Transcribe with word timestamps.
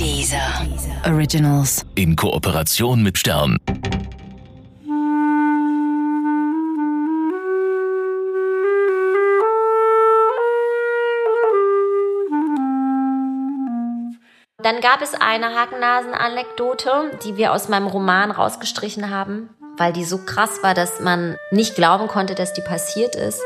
Dieser 0.00 0.66
Originals. 1.04 1.84
In 1.94 2.16
Kooperation 2.16 3.02
mit 3.02 3.18
Stern. 3.18 3.58
Dann 14.62 14.80
gab 14.80 15.02
es 15.02 15.12
eine 15.12 15.54
Hakennasen-Anekdote, 15.54 17.18
die 17.22 17.36
wir 17.36 17.52
aus 17.52 17.68
meinem 17.68 17.86
Roman 17.86 18.30
rausgestrichen 18.30 19.10
haben, 19.10 19.50
weil 19.76 19.92
die 19.92 20.06
so 20.06 20.24
krass 20.24 20.62
war, 20.62 20.72
dass 20.72 21.00
man 21.00 21.36
nicht 21.50 21.74
glauben 21.74 22.08
konnte, 22.08 22.34
dass 22.34 22.54
die 22.54 22.62
passiert 22.62 23.16
ist. 23.16 23.42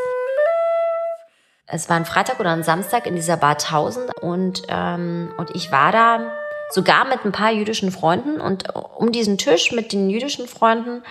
Es 1.67 1.89
war 1.89 1.97
ein 1.97 2.05
Freitag 2.05 2.39
oder 2.39 2.53
ein 2.53 2.63
Samstag 2.63 3.09
in 3.09 3.17
dieser 3.17 3.39
Bar 3.39 3.59
1000 3.59 4.23
und, 4.23 4.63
ähm, 4.69 5.35
und 5.37 5.51
ich 5.57 5.73
war 5.73 5.91
da 5.91 6.21
sogar 6.71 7.05
mit 7.07 7.25
ein 7.25 7.33
paar 7.33 7.53
jüdischen 7.53 7.91
Freunden 7.91 8.41
und 8.41 8.75
um 8.75 9.13
diesen 9.13 9.39
Tisch 9.39 9.73
mit 9.73 9.93
den 9.93 10.11
jüdischen 10.11 10.49
Freunden, 10.49 11.03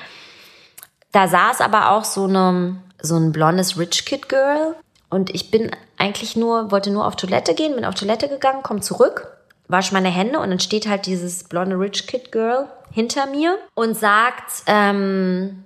da 1.12 1.28
saß 1.28 1.62
aber 1.62 1.92
auch 1.92 2.04
so, 2.04 2.26
eine, 2.26 2.78
so 3.02 3.16
ein 3.16 3.32
blondes 3.32 3.78
Rich 3.78 4.06
Kid 4.06 4.30
Girl 4.30 4.76
und 5.10 5.30
ich 5.30 5.52
bin 5.52 5.72
eigentlich 5.98 6.36
nur, 6.36 6.72
wollte 6.72 6.90
nur 6.90 7.06
auf 7.06 7.16
Toilette 7.16 7.54
gehen, 7.54 7.76
bin 7.76 7.86
auf 7.86 7.96
Toilette 7.96 8.28
gegangen, 8.28 8.62
komm 8.64 8.82
zurück 8.82 9.34
wasche 9.68 9.94
meine 9.94 10.10
Hände 10.10 10.40
und 10.40 10.50
dann 10.50 10.60
steht 10.60 10.88
halt 10.88 11.06
dieses 11.06 11.44
blonde 11.46 11.78
Rich 11.78 12.08
Kid 12.08 12.32
Girl 12.32 12.68
hinter 12.92 13.26
mir 13.26 13.58
und 13.76 13.98
sagt, 13.98 14.64
ähm, 14.68 15.64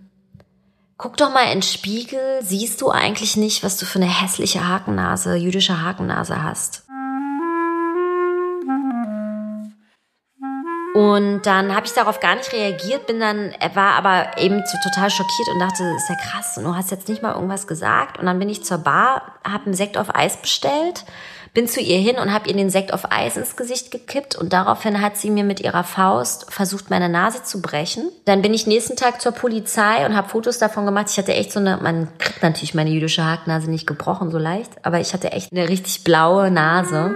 guck 0.98 1.18
doch 1.18 1.32
mal 1.32 1.52
in 1.52 1.62
Spiegel, 1.62 2.40
siehst 2.42 2.82
du 2.82 2.90
eigentlich 2.90 3.38
nicht, 3.38 3.64
was 3.64 3.78
du 3.78 3.86
für 3.86 4.00
eine 4.00 4.10
hässliche 4.10 4.68
Hakennase, 4.68 5.36
jüdische 5.36 5.82
Hakennase 5.82 6.44
hast? 6.44 6.87
Und 10.98 11.44
dann 11.44 11.76
habe 11.76 11.86
ich 11.86 11.94
darauf 11.94 12.20
gar 12.20 12.36
nicht 12.36 12.52
reagiert, 12.52 13.06
bin 13.06 13.20
dann, 13.20 13.52
er 13.60 13.76
war 13.76 13.94
aber 13.94 14.32
eben 14.40 14.64
total 14.84 15.12
schockiert 15.12 15.48
und 15.54 15.60
dachte, 15.60 15.84
das 15.94 16.02
ist 16.02 16.10
ja 16.10 16.16
krass, 16.16 16.58
und 16.58 16.64
du 16.64 16.76
hast 16.76 16.90
jetzt 16.90 17.08
nicht 17.08 17.22
mal 17.22 17.36
irgendwas 17.36 17.68
gesagt. 17.68 18.18
Und 18.18 18.26
dann 18.26 18.40
bin 18.40 18.50
ich 18.50 18.64
zur 18.64 18.80
Bar, 18.80 19.22
habe 19.48 19.68
einen 19.68 19.76
Sekt 19.76 19.96
auf 19.96 20.16
Eis 20.16 20.38
bestellt 20.38 21.06
bin 21.54 21.68
zu 21.68 21.82
ihr 21.82 21.98
hin 21.98 22.18
und 22.18 22.32
habe 22.32 22.48
ihr 22.50 22.56
den 22.56 22.70
Sekt 22.70 22.94
auf 22.94 23.12
Eis 23.12 23.36
ins 23.36 23.56
Gesicht 23.56 23.90
gekippt 23.90 24.36
und 24.36 24.54
daraufhin 24.54 25.02
hat 25.02 25.18
sie 25.18 25.32
mir 25.32 25.44
mit 25.44 25.60
ihrer 25.60 25.84
Faust 25.84 26.54
versucht, 26.54 26.92
meine 26.92 27.10
Nase 27.10 27.42
zu 27.42 27.64
brechen. 27.64 28.12
Dann 28.26 28.44
bin 28.44 28.54
ich 28.54 28.68
nächsten 28.68 28.96
Tag 28.96 29.22
zur 29.22 29.32
Polizei 29.32 30.06
und 30.06 30.16
habe 30.16 30.30
Fotos 30.30 30.60
davon 30.60 30.86
gemacht. 30.86 31.08
Ich 31.10 31.18
hatte 31.18 31.34
echt 31.34 31.52
so 31.52 31.60
eine, 31.60 31.78
man 31.78 32.16
kriegt 32.20 32.44
natürlich 32.44 32.76
meine 32.76 32.92
jüdische 32.92 33.26
Hacknase 33.26 33.72
nicht 33.72 33.88
gebrochen 33.88 34.30
so 34.30 34.38
leicht, 34.38 34.70
aber 34.84 35.00
ich 35.00 35.14
hatte 35.14 35.32
echt 35.32 35.52
eine 35.52 35.68
richtig 35.68 36.04
blaue 36.04 36.52
Nase. 36.52 37.16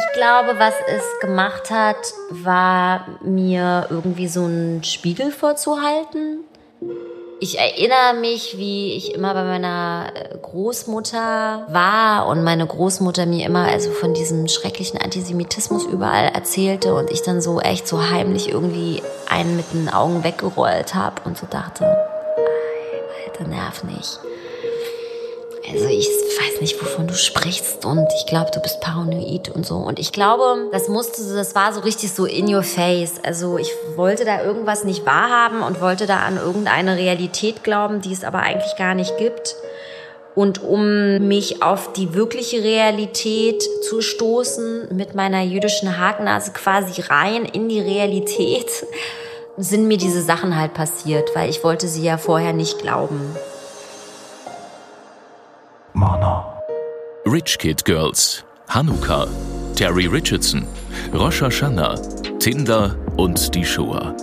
Ich 0.00 0.12
glaube, 0.14 0.58
was 0.58 0.74
es 0.88 1.02
gemacht 1.20 1.70
hat, 1.70 2.14
war 2.30 3.06
mir 3.22 3.86
irgendwie 3.90 4.28
so 4.28 4.44
einen 4.44 4.82
Spiegel 4.84 5.30
vorzuhalten 5.30 6.44
ich 7.42 7.58
erinnere 7.58 8.14
mich, 8.20 8.58
wie 8.58 8.92
ich 8.92 9.14
immer 9.14 9.32
bei 9.32 9.44
meiner 9.44 10.12
äh, 10.14 10.36
Großmutter 10.36 11.66
war 11.70 12.26
und 12.26 12.44
meine 12.44 12.66
Großmutter 12.66 13.24
mir 13.24 13.46
immer 13.46 13.66
also 13.66 13.90
von 13.90 14.12
diesem 14.12 14.46
schrecklichen 14.46 15.00
Antisemitismus 15.00 15.86
überall 15.86 16.28
erzählte 16.28 16.94
und 16.94 17.10
ich 17.10 17.22
dann 17.22 17.40
so 17.40 17.58
echt 17.60 17.88
so 17.88 18.10
heimlich 18.10 18.50
irgendwie 18.50 19.02
einen 19.28 19.56
mit 19.56 19.72
den 19.72 19.88
Augen 19.88 20.22
weggerollt 20.22 20.94
habe 20.94 21.22
und 21.24 21.38
so 21.38 21.46
dachte, 21.48 21.86
Alter, 23.26 23.48
nerv 23.48 23.84
nicht. 23.84 24.20
Also 25.68 25.86
ich 25.86 26.08
weiß 26.08 26.60
nicht, 26.60 26.80
wovon 26.80 27.06
du 27.06 27.14
sprichst 27.14 27.84
und 27.84 28.06
ich 28.16 28.26
glaube, 28.26 28.50
du 28.52 28.60
bist 28.60 28.80
paranoid 28.80 29.50
und 29.50 29.66
so. 29.66 29.76
Und 29.76 29.98
ich 29.98 30.10
glaube, 30.12 30.68
das 30.72 30.88
musste, 30.88 31.22
das 31.34 31.54
war 31.54 31.72
so 31.72 31.80
richtig 31.80 32.12
so 32.12 32.24
in 32.24 32.52
your 32.52 32.62
face. 32.62 33.14
Also 33.22 33.58
ich 33.58 33.70
wollte 33.94 34.24
da 34.24 34.42
irgendwas 34.42 34.84
nicht 34.84 35.04
wahrhaben 35.04 35.62
und 35.62 35.80
wollte 35.80 36.06
da 36.06 36.20
an 36.20 36.38
irgendeine 36.38 36.96
Realität 36.96 37.62
glauben, 37.62 38.00
die 38.00 38.12
es 38.12 38.24
aber 38.24 38.40
eigentlich 38.40 38.74
gar 38.76 38.94
nicht 38.94 39.18
gibt. 39.18 39.54
Und 40.34 40.62
um 40.62 41.26
mich 41.28 41.62
auf 41.62 41.92
die 41.92 42.14
wirkliche 42.14 42.62
Realität 42.62 43.62
zu 43.82 44.00
stoßen, 44.00 44.96
mit 44.96 45.14
meiner 45.14 45.42
jüdischen 45.42 45.98
Hakennase 45.98 46.52
quasi 46.52 47.02
rein 47.02 47.44
in 47.44 47.68
die 47.68 47.80
Realität, 47.80 48.86
sind 49.58 49.88
mir 49.88 49.98
diese 49.98 50.22
Sachen 50.22 50.58
halt 50.58 50.72
passiert, 50.72 51.34
weil 51.34 51.50
ich 51.50 51.62
wollte 51.64 51.86
sie 51.86 52.02
ja 52.02 52.16
vorher 52.16 52.54
nicht 52.54 52.78
glauben. 52.78 53.36
Rich 57.32 57.58
Kid 57.60 57.84
Girls, 57.84 58.44
Hanukkah, 58.66 59.28
Terry 59.76 60.06
Richardson, 60.06 60.66
Rosh 61.12 61.42
Hashanah, 61.42 61.94
Tinder 62.40 62.96
und 63.16 63.54
die 63.54 63.64
Shoah. 63.64 64.16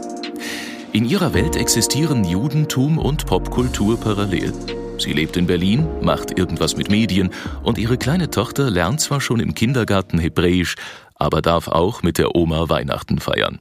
In 0.92 1.06
ihrer 1.06 1.34
Welt 1.34 1.56
existieren 1.56 2.26
Judentum 2.26 2.98
und 2.98 3.26
Popkultur 3.26 3.98
parallel. 3.98 4.52
Sie 4.98 5.14
lebt 5.14 5.38
in 5.38 5.48
Berlin, 5.48 5.88
macht 6.02 6.38
irgendwas 6.38 6.76
mit 6.76 6.90
Medien 6.90 7.30
und 7.64 7.78
ihre 7.78 7.98
kleine 7.98 8.30
Tochter 8.30 8.70
lernt 8.70 9.00
zwar 9.00 9.22
schon 9.22 9.40
im 9.40 9.56
Kindergarten 9.56 10.20
Hebräisch, 10.20 10.76
aber 11.16 11.42
darf 11.42 11.70
auch 11.70 12.04
mit 12.04 12.18
der 12.18 12.36
Oma 12.36 12.68
Weihnachten 12.68 13.20
feiern. 13.20 13.60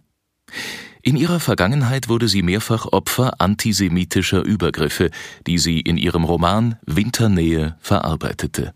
In 1.03 1.15
ihrer 1.15 1.39
Vergangenheit 1.39 2.09
wurde 2.09 2.27
sie 2.27 2.43
mehrfach 2.43 2.87
Opfer 2.87 3.41
antisemitischer 3.41 4.43
Übergriffe, 4.43 5.13
die 5.47 5.59
sie 5.59 5.78
in 5.78 5.99
ihrem 5.99 6.25
Roman 6.25 6.81
Winternähe 6.84 7.77
verarbeitete. 7.78 8.73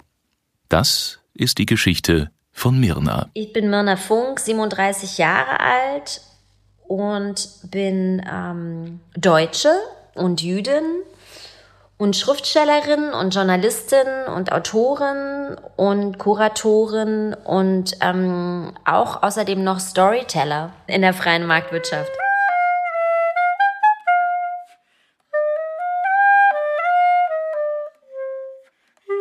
Das 0.71 1.19
ist 1.35 1.59
die 1.59 1.67
Geschichte 1.67 2.31
von 2.53 2.79
Mirna. 2.79 3.29
Ich 3.35 3.53
bin 3.53 3.71
Mirna 3.71 3.97
Funk, 3.97 4.39
37 4.39 5.19
Jahre 5.19 5.59
alt 5.59 6.21
und 6.87 7.49
bin 7.65 8.25
ähm, 8.33 9.01
Deutsche 9.17 9.73
und 10.15 10.41
Jüdin 10.43 10.85
und 11.99 12.15
Schriftstellerin 12.15 13.13
und 13.13 13.35
Journalistin 13.35 14.07
und 14.33 14.53
Autorin 14.53 15.57
und 15.75 16.19
Kuratorin 16.19 17.35
und 17.35 17.97
ähm, 18.01 18.73
auch 18.85 19.25
außerdem 19.25 19.65
noch 19.65 19.81
Storyteller 19.81 20.73
in 20.87 21.03
der 21.03 21.15
freien 21.15 21.47
Marktwirtschaft. 21.47 22.13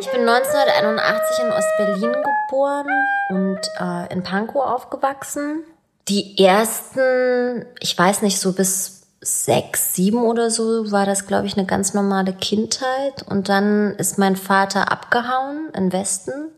Ich 0.00 0.10
bin 0.10 0.26
1981 0.26 1.44
in 1.44 1.52
Ostberlin 1.52 2.16
geboren 2.48 2.86
und 3.28 3.60
äh, 3.78 4.10
in 4.10 4.22
Pankow 4.22 4.64
aufgewachsen. 4.64 5.62
Die 6.08 6.42
ersten, 6.42 7.66
ich 7.80 7.98
weiß 7.98 8.22
nicht, 8.22 8.40
so 8.40 8.54
bis 8.54 9.02
sechs, 9.20 9.94
sieben 9.94 10.24
oder 10.24 10.50
so 10.50 10.90
war 10.90 11.04
das, 11.04 11.26
glaube 11.26 11.46
ich, 11.46 11.58
eine 11.58 11.66
ganz 11.66 11.92
normale 11.92 12.32
Kindheit. 12.32 13.22
Und 13.28 13.50
dann 13.50 13.94
ist 13.96 14.16
mein 14.16 14.36
Vater 14.36 14.90
abgehauen 14.90 15.68
in 15.76 15.92
Westen. 15.92 16.48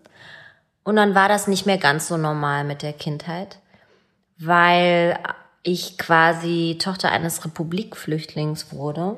Und 0.85 0.95
dann 0.95 1.17
war 1.17 1.29
das 1.29 1.49
nicht 1.49 1.67
mehr 1.67 1.79
ganz 1.79 2.07
so 2.07 2.17
normal 2.17 2.63
mit 2.63 2.83
der 2.83 2.93
Kindheit, 2.93 3.59
weil 4.39 5.19
ich 5.65 5.99
quasi 5.99 6.79
Tochter 6.81 7.11
eines 7.11 7.45
Republikflüchtlings 7.45 8.73
wurde. 8.73 9.17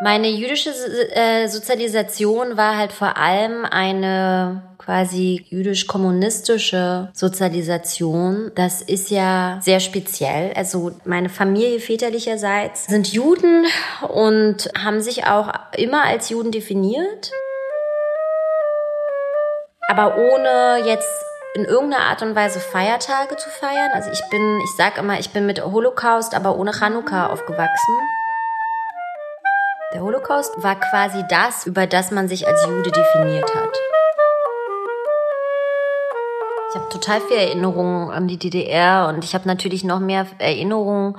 Meine 0.00 0.28
jüdische 0.28 0.70
äh, 0.70 1.48
Sozialisation 1.48 2.56
war 2.56 2.76
halt 2.76 2.92
vor 2.92 3.16
allem 3.16 3.64
eine 3.64 4.62
quasi 4.78 5.44
jüdisch-kommunistische 5.48 7.08
Sozialisation. 7.12 8.52
Das 8.54 8.80
ist 8.80 9.10
ja 9.10 9.58
sehr 9.60 9.80
speziell. 9.80 10.52
Also 10.54 10.92
meine 11.04 11.28
Familie 11.28 11.80
väterlicherseits 11.80 12.86
sind 12.86 13.12
Juden 13.12 13.66
und 14.08 14.70
haben 14.78 15.00
sich 15.00 15.26
auch 15.26 15.52
immer 15.76 16.04
als 16.04 16.28
Juden 16.28 16.52
definiert. 16.52 17.32
Aber 19.88 20.16
ohne 20.16 20.86
jetzt 20.86 21.10
in 21.54 21.64
irgendeiner 21.64 22.04
Art 22.04 22.22
und 22.22 22.36
Weise 22.36 22.60
Feiertage 22.60 23.36
zu 23.36 23.50
feiern. 23.50 23.90
Also 23.94 24.10
ich 24.12 24.22
bin, 24.30 24.60
ich 24.62 24.70
sag 24.76 24.96
immer, 24.96 25.18
ich 25.18 25.30
bin 25.30 25.44
mit 25.44 25.60
Holocaust, 25.64 26.36
aber 26.36 26.56
ohne 26.56 26.72
Chanukka 26.72 27.26
aufgewachsen. 27.26 27.94
Der 29.94 30.02
Holocaust 30.02 30.62
war 30.62 30.78
quasi 30.78 31.24
das, 31.30 31.64
über 31.64 31.86
das 31.86 32.10
man 32.10 32.28
sich 32.28 32.46
als 32.46 32.62
Jude 32.66 32.90
definiert 32.90 33.48
hat. 33.54 33.74
Ich 36.68 36.74
habe 36.76 36.88
total 36.90 37.22
viel 37.22 37.38
Erinnerungen 37.38 38.10
an 38.10 38.28
die 38.28 38.36
DDR 38.36 39.08
und 39.08 39.24
ich 39.24 39.32
habe 39.32 39.48
natürlich 39.48 39.84
noch 39.84 39.98
mehr 39.98 40.26
Erinnerungen 40.38 41.16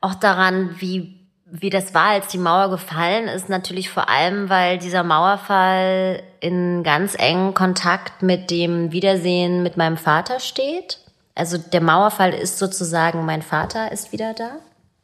auch 0.00 0.14
daran, 0.14 0.76
wie 0.80 1.20
wie 1.46 1.70
das 1.70 1.94
war, 1.94 2.08
als 2.08 2.28
die 2.28 2.38
Mauer 2.38 2.68
gefallen 2.70 3.28
ist, 3.28 3.48
natürlich 3.48 3.88
vor 3.88 4.08
allem, 4.08 4.48
weil 4.48 4.78
dieser 4.78 5.04
Mauerfall 5.04 6.20
in 6.40 6.82
ganz 6.82 7.14
engen 7.14 7.54
Kontakt 7.54 8.22
mit 8.22 8.50
dem 8.50 8.90
Wiedersehen 8.90 9.62
mit 9.62 9.76
meinem 9.76 9.96
Vater 9.96 10.40
steht. 10.40 10.98
Also 11.36 11.58
der 11.58 11.80
Mauerfall 11.80 12.34
ist 12.34 12.58
sozusagen, 12.58 13.24
mein 13.24 13.42
Vater 13.42 13.92
ist 13.92 14.10
wieder 14.10 14.34
da 14.34 14.52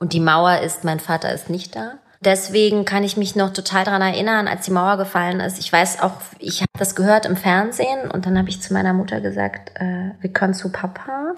und 0.00 0.12
die 0.12 0.18
Mauer 0.18 0.58
ist, 0.58 0.82
mein 0.82 0.98
Vater 0.98 1.32
ist 1.32 1.50
nicht 1.50 1.76
da. 1.76 1.98
Deswegen 2.22 2.84
kann 2.84 3.02
ich 3.02 3.16
mich 3.16 3.34
noch 3.34 3.50
total 3.50 3.84
daran 3.84 4.02
erinnern, 4.02 4.46
als 4.46 4.66
die 4.66 4.72
Mauer 4.72 4.98
gefallen 4.98 5.40
ist. 5.40 5.58
Ich 5.58 5.72
weiß 5.72 6.02
auch, 6.02 6.12
ich 6.38 6.60
habe 6.60 6.68
das 6.78 6.94
gehört 6.94 7.24
im 7.24 7.34
Fernsehen 7.34 8.10
und 8.10 8.26
dann 8.26 8.36
habe 8.36 8.50
ich 8.50 8.60
zu 8.60 8.74
meiner 8.74 8.92
Mutter 8.92 9.22
gesagt, 9.22 9.72
äh, 9.76 10.10
wir 10.20 10.30
können 10.30 10.52
zu 10.52 10.70
Papa. 10.70 11.34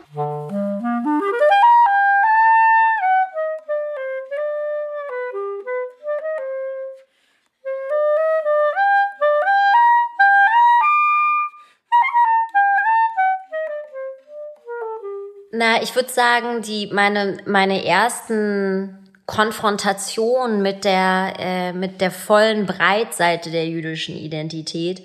Na, 15.52 15.80
ich 15.80 15.94
würde 15.94 16.10
sagen, 16.10 16.62
die 16.62 16.88
meine 16.92 17.36
meine 17.46 17.84
ersten 17.84 19.01
Konfrontationen 19.32 20.60
mit 20.60 20.84
der 20.84 21.32
äh, 21.38 21.72
mit 21.72 22.02
der 22.02 22.10
vollen 22.10 22.66
Breitseite 22.66 23.50
der 23.50 23.66
jüdischen 23.66 24.14
Identität 24.14 25.02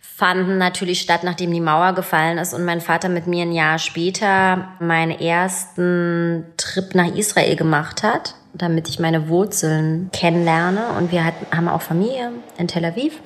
fanden 0.00 0.58
natürlich 0.58 1.00
statt, 1.00 1.22
nachdem 1.22 1.52
die 1.52 1.60
Mauer 1.60 1.94
gefallen 1.94 2.38
ist 2.38 2.54
und 2.54 2.64
mein 2.64 2.80
Vater 2.80 3.08
mit 3.08 3.28
mir 3.28 3.42
ein 3.42 3.52
Jahr 3.52 3.78
später 3.78 4.68
meinen 4.80 5.12
ersten 5.12 6.44
Trip 6.56 6.96
nach 6.96 7.14
Israel 7.14 7.54
gemacht 7.54 8.02
hat, 8.02 8.34
damit 8.52 8.88
ich 8.88 8.98
meine 8.98 9.28
Wurzeln 9.28 10.10
kennenlerne. 10.12 10.88
Und 10.98 11.12
wir 11.12 11.24
hatten, 11.24 11.46
haben 11.56 11.68
auch 11.68 11.82
Familie 11.82 12.32
in 12.58 12.66
Tel 12.66 12.84
Aviv 12.84 13.20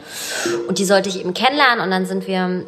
und 0.69 0.79
die 0.79 0.85
sollte 0.85 1.09
ich 1.09 1.19
eben 1.19 1.33
kennenlernen. 1.33 1.83
Und 1.83 1.91
dann 1.91 2.05
sind 2.05 2.27
wir 2.27 2.63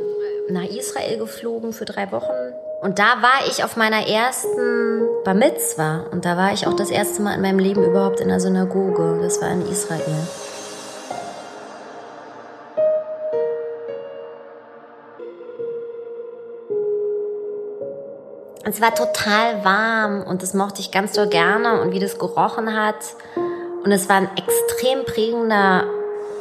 nach 0.48 0.64
Israel 0.64 1.18
geflogen 1.18 1.74
für 1.74 1.84
drei 1.84 2.10
Wochen 2.12 2.32
und 2.80 2.98
da 2.98 3.22
war 3.22 3.46
ich 3.48 3.64
auf 3.64 3.76
meiner 3.76 4.06
ersten 4.06 5.06
Bar 5.24 5.34
Mitzwa. 5.34 6.04
Und 6.12 6.24
da 6.24 6.36
war 6.36 6.52
ich 6.52 6.66
auch 6.66 6.74
das 6.74 6.90
erste 6.90 7.22
Mal 7.22 7.34
in 7.34 7.42
meinem 7.42 7.58
Leben 7.58 7.84
überhaupt 7.84 8.20
in 8.20 8.28
der 8.28 8.38
Synagoge. 8.38 9.18
Das 9.20 9.42
war 9.42 9.50
in 9.50 9.68
Israel. 9.68 10.00
Es 18.64 18.80
war 18.80 18.94
total 18.94 19.64
warm 19.64 20.22
und 20.22 20.42
das 20.42 20.54
mochte 20.54 20.80
ich 20.80 20.92
ganz 20.92 21.12
doll 21.12 21.26
gerne 21.26 21.80
und 21.80 21.92
wie 21.92 21.98
das 21.98 22.18
gerochen 22.18 22.76
hat. 22.76 22.96
Und 23.82 23.90
es 23.90 24.08
war 24.08 24.16
ein 24.16 24.30
extrem 24.36 25.04
prägender 25.04 25.84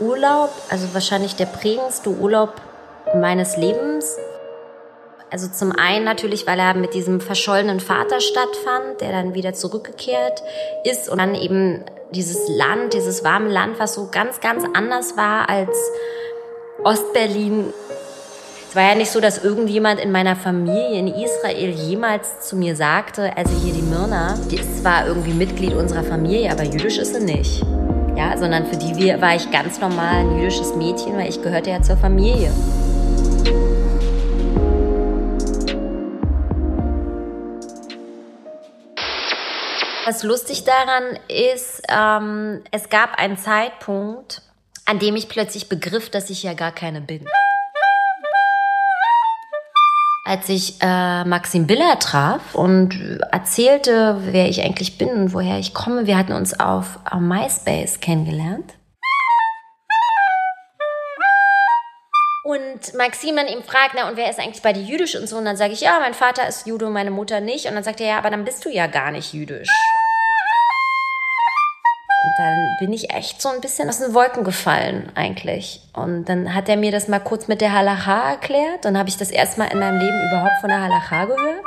Urlaub, 0.02 0.52
also 0.70 0.94
wahrscheinlich 0.94 1.36
der 1.36 1.46
prägendste 1.46 2.10
Urlaub 2.10 2.54
meines 3.16 3.58
Lebens. 3.58 4.18
Also 5.30 5.48
zum 5.50 5.74
einen 5.74 6.06
natürlich, 6.06 6.48
weil 6.48 6.60
er 6.60 6.74
mit 6.74 6.94
diesem 6.94 7.20
verschollenen 7.20 7.80
Vater 7.80 8.22
stattfand, 8.22 9.02
der 9.02 9.12
dann 9.12 9.34
wieder 9.34 9.54
zurückgekehrt 9.54 10.42
ist 10.86 11.10
und 11.10 11.18
dann 11.18 11.36
eben 11.36 11.84
dieses 12.12 12.48
Land, 12.48 12.94
dieses 12.94 13.26
warme 13.26 13.50
Land, 13.50 13.80
was 13.80 13.94
so 13.94 14.08
ganz, 14.10 14.40
ganz 14.40 14.64
anders 14.74 15.18
war 15.18 15.50
als 15.50 15.78
Ostberlin. 16.82 17.74
Es 18.70 18.76
war 18.76 18.84
ja 18.84 18.96
nicht 18.96 19.12
so, 19.12 19.20
dass 19.20 19.44
irgendjemand 19.44 20.00
in 20.00 20.12
meiner 20.12 20.38
Familie 20.38 21.00
in 21.00 21.08
Israel 21.08 21.72
jemals 21.72 22.48
zu 22.48 22.56
mir 22.56 22.76
sagte, 22.78 23.36
also 23.36 23.52
hier 23.62 23.74
die 23.74 23.82
Myrna, 23.82 24.38
die 24.50 24.58
ist 24.58 24.82
zwar 24.82 25.08
irgendwie 25.08 25.34
Mitglied 25.34 25.74
unserer 25.74 26.04
Familie, 26.04 26.52
aber 26.52 26.64
jüdisch 26.64 26.98
ist 26.98 27.16
sie 27.16 27.24
nicht. 27.24 27.64
Ja, 28.16 28.38
sondern 28.38 28.66
für 28.66 28.78
die 28.78 29.22
war 29.22 29.36
ich 29.36 29.52
ganz 29.52 29.80
normal 29.80 30.22
ein 30.22 30.40
jüdisches 30.40 30.74
Mädchen, 30.76 31.18
weil 31.18 31.30
ich 31.30 31.42
gehörte 31.42 31.70
ja 31.70 31.82
zur 31.82 31.98
Familie. 31.98 32.52
Was 40.08 40.24
lustig 40.24 40.64
daran 40.64 41.20
ist, 41.28 41.82
ähm, 41.90 42.64
es 42.72 42.88
gab 42.88 43.20
einen 43.20 43.38
Zeitpunkt, 43.38 44.42
an 44.86 45.00
dem 45.00 45.18
ich 45.18 45.28
plötzlich 45.28 45.68
begriff, 45.68 46.10
dass 46.10 46.30
ich 46.30 46.44
ja 46.44 46.54
gar 46.54 46.72
keine 46.72 47.02
bin. 47.02 47.28
Als 50.24 50.48
ich 50.48 50.78
äh, 50.80 51.26
Maxim 51.26 51.68
Biller 51.68 52.00
traf 52.00 52.56
und 52.56 53.20
erzählte, 53.34 54.22
wer 54.22 54.48
ich 54.48 54.64
eigentlich 54.64 54.98
bin 54.98 55.10
und 55.10 55.34
woher 55.34 55.60
ich 55.60 55.74
komme, 55.74 56.08
wir 56.08 56.18
hatten 56.18 56.32
uns 56.32 56.58
auf 56.58 57.00
äh, 57.12 57.18
MySpace 57.18 58.00
kennengelernt. 58.00 58.77
Und 62.48 62.94
Maxim 62.94 63.36
dann 63.36 63.48
fragt, 63.64 63.92
na, 63.94 64.08
und 64.08 64.16
wer 64.16 64.30
ist 64.30 64.40
eigentlich 64.40 64.62
bei 64.62 64.72
dir 64.72 64.82
jüdisch 64.82 65.18
und 65.18 65.28
so? 65.28 65.36
Und 65.36 65.44
dann 65.44 65.58
sage 65.58 65.74
ich, 65.74 65.82
ja, 65.82 66.00
mein 66.00 66.14
Vater 66.14 66.48
ist 66.48 66.66
Jude 66.66 66.90
meine 66.90 67.12
Mutter 67.12 67.42
nicht. 67.42 67.66
Und 67.66 67.76
dann 67.76 67.84
sagt 67.84 68.00
er, 68.00 68.08
ja, 68.08 68.18
aber 68.18 68.30
dann 68.30 68.46
bist 68.46 68.64
du 68.64 68.70
ja 68.70 68.88
gar 68.88 69.12
nicht 69.12 69.34
jüdisch. 69.34 69.68
Und 72.24 72.34
dann 72.38 72.78
bin 72.80 72.94
ich 72.94 73.10
echt 73.10 73.42
so 73.42 73.50
ein 73.50 73.60
bisschen 73.60 73.90
aus 73.90 74.00
den 74.00 74.14
Wolken 74.14 74.46
gefallen 74.46 75.12
eigentlich. 75.14 75.82
Und 75.92 76.30
dann 76.30 76.54
hat 76.54 76.70
er 76.70 76.78
mir 76.78 76.94
das 76.94 77.10
mal 77.10 77.20
kurz 77.20 77.50
mit 77.50 77.60
der 77.60 77.74
Halacha 77.74 78.32
erklärt. 78.32 78.86
Dann 78.86 78.98
habe 78.98 79.10
ich 79.10 79.18
das 79.18 79.30
erstmal 79.30 79.70
in 79.74 79.80
meinem 79.80 80.00
Leben 80.00 80.28
überhaupt 80.30 80.62
von 80.62 80.70
der 80.70 80.82
Halacha 80.82 81.26
gehört. 81.26 81.66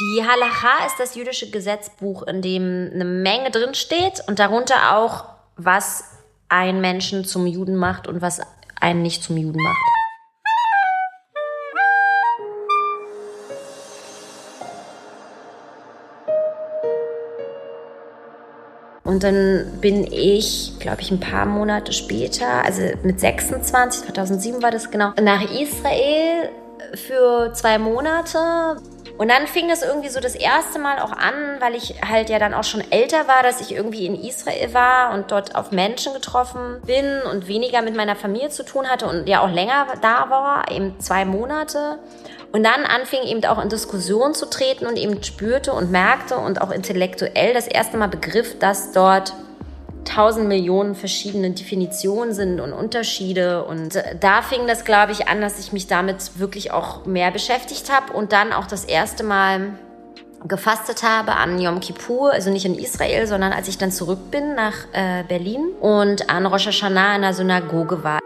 Die 0.00 0.24
Halacha 0.26 0.86
ist 0.86 0.98
das 0.98 1.14
jüdische 1.14 1.52
Gesetzbuch, 1.52 2.24
in 2.24 2.42
dem 2.42 2.90
eine 2.92 3.04
Menge 3.04 3.52
drin 3.52 3.74
steht 3.74 4.24
und 4.26 4.40
darunter 4.40 4.96
auch, 4.96 5.26
was 5.56 6.02
einen 6.48 6.80
Menschen 6.80 7.24
zum 7.24 7.46
Juden 7.46 7.76
macht 7.76 8.08
und 8.08 8.22
was 8.22 8.40
einen 8.80 9.02
nicht 9.02 9.22
zum 9.22 9.36
Juden 9.36 9.62
macht. 9.62 9.95
Und 19.06 19.22
dann 19.22 19.78
bin 19.80 20.04
ich, 20.12 20.72
glaube 20.80 21.00
ich, 21.00 21.12
ein 21.12 21.20
paar 21.20 21.46
Monate 21.46 21.92
später, 21.92 22.64
also 22.64 22.82
mit 23.04 23.20
26, 23.20 24.12
2007 24.12 24.62
war 24.62 24.72
das 24.72 24.90
genau, 24.90 25.12
nach 25.22 25.42
Israel 25.42 26.50
für 26.94 27.52
zwei 27.52 27.78
Monate. 27.78 28.76
Und 29.16 29.30
dann 29.30 29.46
fing 29.46 29.68
das 29.68 29.82
irgendwie 29.82 30.08
so 30.08 30.20
das 30.20 30.34
erste 30.34 30.80
Mal 30.80 30.98
auch 30.98 31.12
an, 31.12 31.60
weil 31.60 31.74
ich 31.76 32.02
halt 32.06 32.28
ja 32.28 32.38
dann 32.38 32.52
auch 32.52 32.64
schon 32.64 32.82
älter 32.90 33.28
war, 33.28 33.44
dass 33.44 33.60
ich 33.60 33.72
irgendwie 33.72 34.06
in 34.06 34.20
Israel 34.20 34.74
war 34.74 35.14
und 35.14 35.30
dort 35.30 35.54
auf 35.54 35.70
Menschen 35.70 36.12
getroffen 36.12 36.82
bin 36.84 37.22
und 37.30 37.46
weniger 37.46 37.82
mit 37.82 37.96
meiner 37.96 38.16
Familie 38.16 38.50
zu 38.50 38.64
tun 38.64 38.88
hatte 38.88 39.06
und 39.06 39.28
ja 39.28 39.40
auch 39.40 39.50
länger 39.50 39.86
da 40.02 40.28
war, 40.28 40.70
eben 40.70 40.98
zwei 40.98 41.24
Monate. 41.24 41.98
Und 42.56 42.62
dann 42.62 42.86
anfing 42.86 43.22
eben 43.24 43.44
auch 43.44 43.62
in 43.62 43.68
Diskussion 43.68 44.32
zu 44.32 44.48
treten 44.48 44.86
und 44.86 44.96
eben 44.96 45.22
spürte 45.22 45.74
und 45.74 45.90
merkte 45.90 46.38
und 46.38 46.62
auch 46.62 46.70
intellektuell 46.70 47.52
das 47.52 47.66
erste 47.66 47.98
Mal 47.98 48.08
begriff, 48.08 48.58
dass 48.58 48.92
dort 48.92 49.34
tausend 50.06 50.48
Millionen 50.48 50.94
verschiedene 50.94 51.50
Definitionen 51.50 52.32
sind 52.32 52.58
und 52.60 52.72
Unterschiede. 52.72 53.62
Und 53.64 54.02
da 54.20 54.40
fing 54.40 54.66
das, 54.66 54.86
glaube 54.86 55.12
ich, 55.12 55.28
an, 55.28 55.42
dass 55.42 55.58
ich 55.58 55.74
mich 55.74 55.86
damit 55.86 56.38
wirklich 56.38 56.70
auch 56.70 57.04
mehr 57.04 57.30
beschäftigt 57.30 57.92
habe 57.92 58.14
und 58.14 58.32
dann 58.32 58.54
auch 58.54 58.66
das 58.66 58.86
erste 58.86 59.22
Mal 59.22 59.74
gefastet 60.48 61.02
habe 61.02 61.32
an 61.32 61.60
Yom 61.60 61.80
Kippur, 61.80 62.32
also 62.32 62.48
nicht 62.48 62.64
in 62.64 62.78
Israel, 62.78 63.26
sondern 63.26 63.52
als 63.52 63.68
ich 63.68 63.76
dann 63.76 63.92
zurück 63.92 64.30
bin 64.30 64.54
nach 64.54 64.76
äh, 64.94 65.24
Berlin 65.28 65.72
und 65.82 66.30
an 66.30 66.46
Rosh 66.46 66.68
Hashanah 66.68 67.16
in 67.16 67.20
der 67.20 67.34
Synagoge 67.34 68.02
war. 68.02 68.18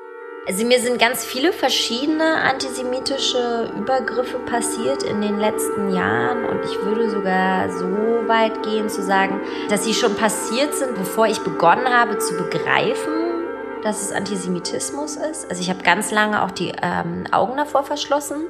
Also 0.47 0.64
mir 0.64 0.80
sind 0.80 0.99
ganz 0.99 1.25
viele 1.25 1.52
verschiedene 1.52 2.37
antisemitische 2.37 3.70
Übergriffe 3.76 4.38
passiert 4.38 5.02
in 5.02 5.20
den 5.20 5.38
letzten 5.38 5.94
Jahren 5.94 6.47
und 6.47 6.64
ich 6.64 6.82
würde 6.82 7.11
sogar 7.11 7.70
so 7.70 7.87
weit 8.26 8.62
gehen 8.62 8.88
zu 8.88 9.02
sagen, 9.02 9.40
dass 9.68 9.85
sie 9.85 9.92
schon 9.92 10.16
passiert 10.16 10.75
sind, 10.75 10.94
bevor 10.94 11.26
ich 11.26 11.40
begonnen 11.40 11.88
habe 11.88 12.18
zu 12.18 12.37
begreifen, 12.37 13.44
dass 13.82 14.02
es 14.02 14.12
Antisemitismus 14.12 15.16
ist. 15.16 15.49
Also 15.50 15.61
ich 15.61 15.68
habe 15.68 15.82
ganz 15.82 16.11
lange 16.11 16.42
auch 16.42 16.50
die 16.50 16.73
ähm, 16.82 17.25
Augen 17.32 17.56
davor 17.59 17.85
verschlossen. 17.85 18.47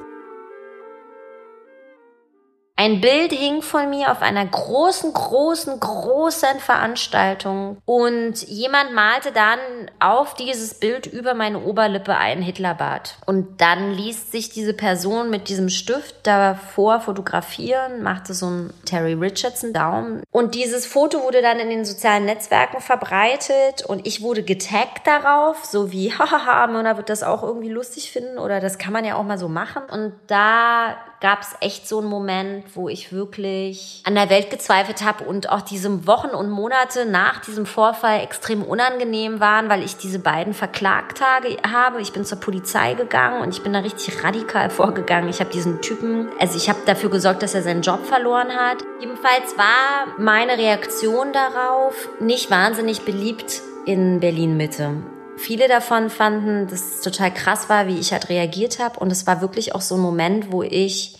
Ein 2.81 2.99
Bild 2.99 3.31
hing 3.31 3.61
von 3.61 3.91
mir 3.91 4.11
auf 4.11 4.23
einer 4.23 4.43
großen, 4.43 5.13
großen, 5.13 5.79
großen 5.79 6.59
Veranstaltung 6.59 7.77
und 7.85 8.41
jemand 8.47 8.95
malte 8.95 9.31
dann 9.31 9.59
auf 9.99 10.33
dieses 10.33 10.73
Bild 10.73 11.05
über 11.05 11.35
meine 11.35 11.59
Oberlippe 11.59 12.17
einen 12.17 12.41
Hitlerbart. 12.41 13.17
Und 13.27 13.61
dann 13.61 13.91
ließ 13.91 14.31
sich 14.31 14.49
diese 14.49 14.73
Person 14.73 15.29
mit 15.29 15.47
diesem 15.47 15.69
Stift 15.69 16.25
davor 16.25 17.01
fotografieren, 17.01 18.01
machte 18.01 18.33
so 18.33 18.47
einen 18.47 18.73
Terry 18.83 19.13
Richardson 19.13 19.73
Daumen. 19.73 20.23
Und 20.31 20.55
dieses 20.55 20.87
Foto 20.87 21.21
wurde 21.21 21.43
dann 21.43 21.59
in 21.59 21.69
den 21.69 21.85
sozialen 21.85 22.25
Netzwerken 22.25 22.81
verbreitet 22.81 23.85
und 23.85 24.07
ich 24.07 24.23
wurde 24.23 24.41
getaggt 24.41 25.05
darauf, 25.05 25.65
so 25.65 25.91
wie, 25.91 26.11
hahaha, 26.17 26.65
Mona 26.65 26.97
wird 26.97 27.09
das 27.09 27.21
auch 27.21 27.43
irgendwie 27.43 27.69
lustig 27.69 28.11
finden 28.11 28.39
oder 28.39 28.59
das 28.59 28.79
kann 28.79 28.91
man 28.91 29.05
ja 29.05 29.17
auch 29.17 29.23
mal 29.23 29.37
so 29.37 29.49
machen. 29.49 29.83
Und 29.87 30.13
da 30.25 30.97
gab 31.21 31.41
es 31.41 31.55
echt 31.59 31.87
so 31.87 31.99
einen 31.99 32.09
Moment, 32.09 32.65
wo 32.73 32.89
ich 32.89 33.13
wirklich 33.13 34.01
an 34.05 34.15
der 34.15 34.31
Welt 34.31 34.49
gezweifelt 34.49 35.03
habe 35.03 35.23
und 35.23 35.49
auch 35.49 35.61
diese 35.61 36.07
Wochen 36.07 36.29
und 36.29 36.49
Monate 36.49 37.05
nach 37.05 37.41
diesem 37.41 37.67
Vorfall 37.67 38.21
extrem 38.21 38.63
unangenehm 38.63 39.39
waren, 39.39 39.69
weil 39.69 39.83
ich 39.83 39.97
diese 39.97 40.17
beiden 40.17 40.55
verklagt 40.55 41.21
habe. 41.21 42.01
Ich 42.01 42.11
bin 42.11 42.25
zur 42.25 42.39
Polizei 42.39 42.95
gegangen 42.95 43.41
und 43.41 43.53
ich 43.53 43.61
bin 43.61 43.71
da 43.71 43.79
richtig 43.79 44.23
radikal 44.23 44.71
vorgegangen. 44.71 45.29
Ich 45.29 45.39
habe 45.39 45.51
diesen 45.51 45.81
Typen, 45.81 46.29
also 46.39 46.57
ich 46.57 46.69
habe 46.69 46.79
dafür 46.87 47.11
gesorgt, 47.11 47.43
dass 47.43 47.53
er 47.53 47.61
seinen 47.61 47.83
Job 47.83 48.03
verloren 48.05 48.49
hat. 48.55 48.79
Jedenfalls 48.99 49.55
war 49.57 50.17
meine 50.17 50.57
Reaktion 50.57 51.33
darauf 51.33 52.09
nicht 52.19 52.49
wahnsinnig 52.49 53.01
beliebt 53.01 53.61
in 53.85 54.19
Berlin 54.19 54.57
Mitte. 54.57 55.03
Viele 55.41 55.67
davon 55.67 56.11
fanden, 56.11 56.67
dass 56.67 56.95
es 56.95 57.01
total 57.01 57.33
krass 57.33 57.67
war, 57.67 57.87
wie 57.87 57.97
ich 57.99 58.11
halt 58.11 58.29
reagiert 58.29 58.77
habe. 58.77 58.99
Und 58.99 59.11
es 59.11 59.25
war 59.25 59.41
wirklich 59.41 59.73
auch 59.73 59.81
so 59.81 59.95
ein 59.95 60.01
Moment, 60.01 60.51
wo 60.51 60.61
ich, 60.61 61.17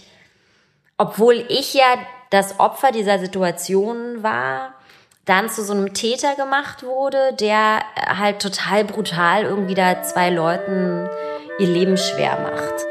obwohl 0.97 1.43
ich 1.49 1.73
ja 1.73 1.97
das 2.29 2.59
Opfer 2.59 2.91
dieser 2.91 3.17
Situation 3.17 4.21
war, 4.21 4.75
dann 5.25 5.49
zu 5.49 5.63
so 5.63 5.73
einem 5.73 5.93
Täter 5.93 6.35
gemacht 6.35 6.83
wurde, 6.83 7.33
der 7.33 7.81
halt 7.95 8.41
total 8.41 8.85
brutal 8.85 9.43
irgendwie 9.43 9.73
da 9.73 10.03
zwei 10.03 10.29
Leuten 10.29 11.09
ihr 11.57 11.67
Leben 11.67 11.97
schwer 11.97 12.39
macht. 12.41 12.85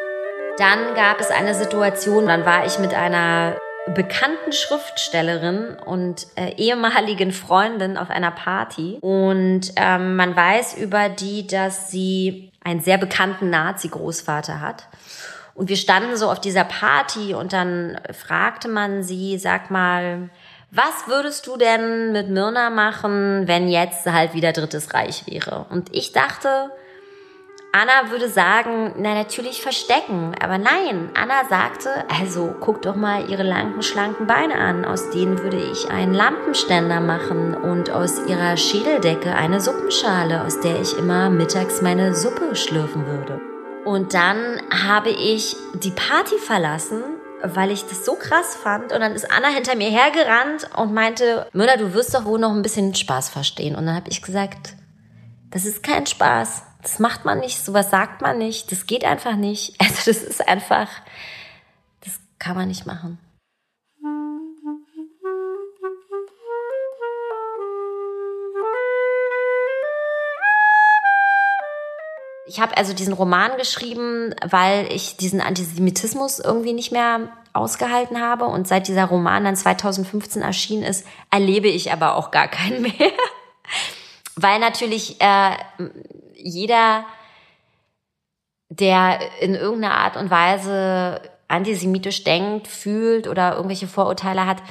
Dann 0.59 0.95
gab 0.97 1.21
es 1.21 1.31
eine 1.31 1.55
Situation, 1.55 2.27
dann 2.27 2.45
war 2.45 2.67
ich 2.67 2.79
mit 2.81 2.93
einer 2.93 3.57
bekannten 3.89 4.53
Schriftstellerin 4.53 5.77
und 5.85 6.27
äh, 6.37 6.55
ehemaligen 6.57 7.33
Freundin 7.33 7.97
auf 7.97 8.11
einer 8.11 8.31
Party. 8.31 8.99
Und 9.01 9.73
ähm, 9.77 10.17
man 10.17 10.37
weiß 10.37 10.77
über 10.79 11.09
die, 11.09 11.47
dass 11.47 11.91
sie 11.91 12.53
einen 12.63 12.81
sehr 12.81 12.99
bekannten 12.99 13.51
Nazi-Großvater 13.51 14.61
hat. 14.61 14.87
Und 15.55 15.69
wir 15.69 15.77
standen 15.77 16.17
so 16.17 16.31
auf 16.31 16.41
dieser 16.41 16.65
Party 16.65 17.35
und 17.35 17.53
dann 17.53 17.99
fragte 18.13 18.69
man 18.69 19.03
sie, 19.03 19.39
sag 19.39 19.71
mal, 19.71 20.31
was 20.71 21.09
würdest 21.09 21.47
du 21.47 21.57
denn 21.57 22.13
mit 22.13 22.29
Myrna 22.29 22.71
machen, 22.71 23.49
wenn 23.49 23.69
jetzt 23.69 24.07
halt 24.07 24.35
wieder 24.35 24.53
Drittes 24.53 24.95
Reich 24.95 25.27
wäre? 25.27 25.67
Und 25.71 25.95
ich 25.95 26.13
dachte, 26.13 26.71
Anna 27.73 28.11
würde 28.11 28.29
sagen, 28.29 28.95
na 28.99 29.15
natürlich 29.15 29.63
verstecken. 29.63 30.35
Aber 30.41 30.59
nein, 30.59 31.11
Anna 31.15 31.45
sagte, 31.49 31.89
also 32.09 32.53
guck 32.59 32.83
doch 32.83 32.97
mal 32.97 33.31
ihre 33.31 33.45
langen, 33.45 33.81
schlanken 33.83 34.27
Beine 34.27 34.57
an. 34.57 34.85
Aus 34.85 35.11
denen 35.11 35.39
würde 35.39 35.63
ich 35.71 35.89
einen 35.89 36.13
Lampenständer 36.13 37.01
machen 37.01 37.55
und 37.55 37.91
aus 37.91 38.27
ihrer 38.27 38.57
Schädeldecke 38.57 39.33
eine 39.37 39.61
Suppenschale, 39.61 40.43
aus 40.45 40.59
der 40.59 40.81
ich 40.81 40.99
immer 40.99 41.31
mittags 41.31 41.81
meine 41.81 42.17
Suppe 42.17 42.57
schlürfen 42.57 43.07
würde. 43.07 43.41
Und 43.85 44.15
dann 44.15 44.61
habe 44.73 45.11
ich 45.11 45.55
die 45.75 45.93
Party 45.93 46.39
verlassen, 46.39 47.03
weil 47.45 47.71
ich 47.71 47.85
das 47.87 48.05
so 48.05 48.17
krass 48.17 48.57
fand. 48.57 48.93
Und 48.93 49.01
dann 49.01 49.13
ist 49.13 49.31
Anna 49.31 49.49
hinter 49.49 49.77
mir 49.77 49.91
hergerannt 49.91 50.69
und 50.77 50.93
meinte, 50.93 51.47
Müller, 51.53 51.77
du 51.77 51.95
wirst 51.95 52.15
doch 52.17 52.25
wohl 52.25 52.41
noch 52.41 52.53
ein 52.53 52.63
bisschen 52.63 52.97
Spaß 52.97 53.29
verstehen. 53.29 53.77
Und 53.77 53.87
dann 53.87 53.95
habe 53.95 54.11
ich 54.11 54.23
gesagt, 54.23 54.75
das 55.53 55.65
ist 55.65 55.85
kein 55.85 56.07
Spaß 56.07 56.65
das 56.83 56.99
macht 56.99 57.25
man 57.25 57.41
nicht, 57.41 57.65
sowas 57.65 57.91
sagt 57.91 58.23
man 58.23 58.39
nicht, 58.39 58.73
das 58.73 58.87
geht 58.87 59.05
einfach 59.05 59.37
nicht. 59.37 59.75
Also 59.81 60.11
das 60.11 60.23
ist 60.23 60.47
einfach, 60.49 60.89
das 62.05 62.19
kann 62.39 62.57
man 62.57 62.69
nicht 62.69 62.87
machen. 62.87 63.19
Ich 72.47 72.59
habe 72.61 72.77
also 72.77 72.93
diesen 72.93 73.13
Roman 73.13 73.57
geschrieben, 73.59 74.35
weil 74.45 74.93
ich 74.93 75.17
diesen 75.17 75.41
Antisemitismus 75.41 76.41
irgendwie 76.41 76.73
nicht 76.73 76.91
mehr 76.91 77.29
ausgehalten 77.53 78.21
habe. 78.21 78.47
Und 78.47 78.67
seit 78.67 78.89
dieser 78.89 79.05
Roman 79.05 79.45
dann 79.45 79.55
2015 79.55 80.43
erschienen 80.43 80.83
ist, 80.83 81.07
erlebe 81.31 81.69
ich 81.69 81.93
aber 81.93 82.17
auch 82.17 82.33
gar 82.33 82.49
keinen 82.49 82.83
mehr. 82.83 82.93
weil 84.35 84.59
natürlich 84.59 85.21
äh, 85.21 85.53
jeder, 86.43 87.05
der 88.69 89.19
in 89.41 89.55
irgendeiner 89.55 89.97
Art 89.97 90.17
und 90.17 90.31
Weise 90.31 91.21
antisemitisch 91.49 92.25
denkt, 92.25 92.69
fühlt 92.69 93.27
oder 93.27 93.55
irgendwelche 93.57 93.89
Vorurteile 93.89 94.47
hat, 94.47 94.63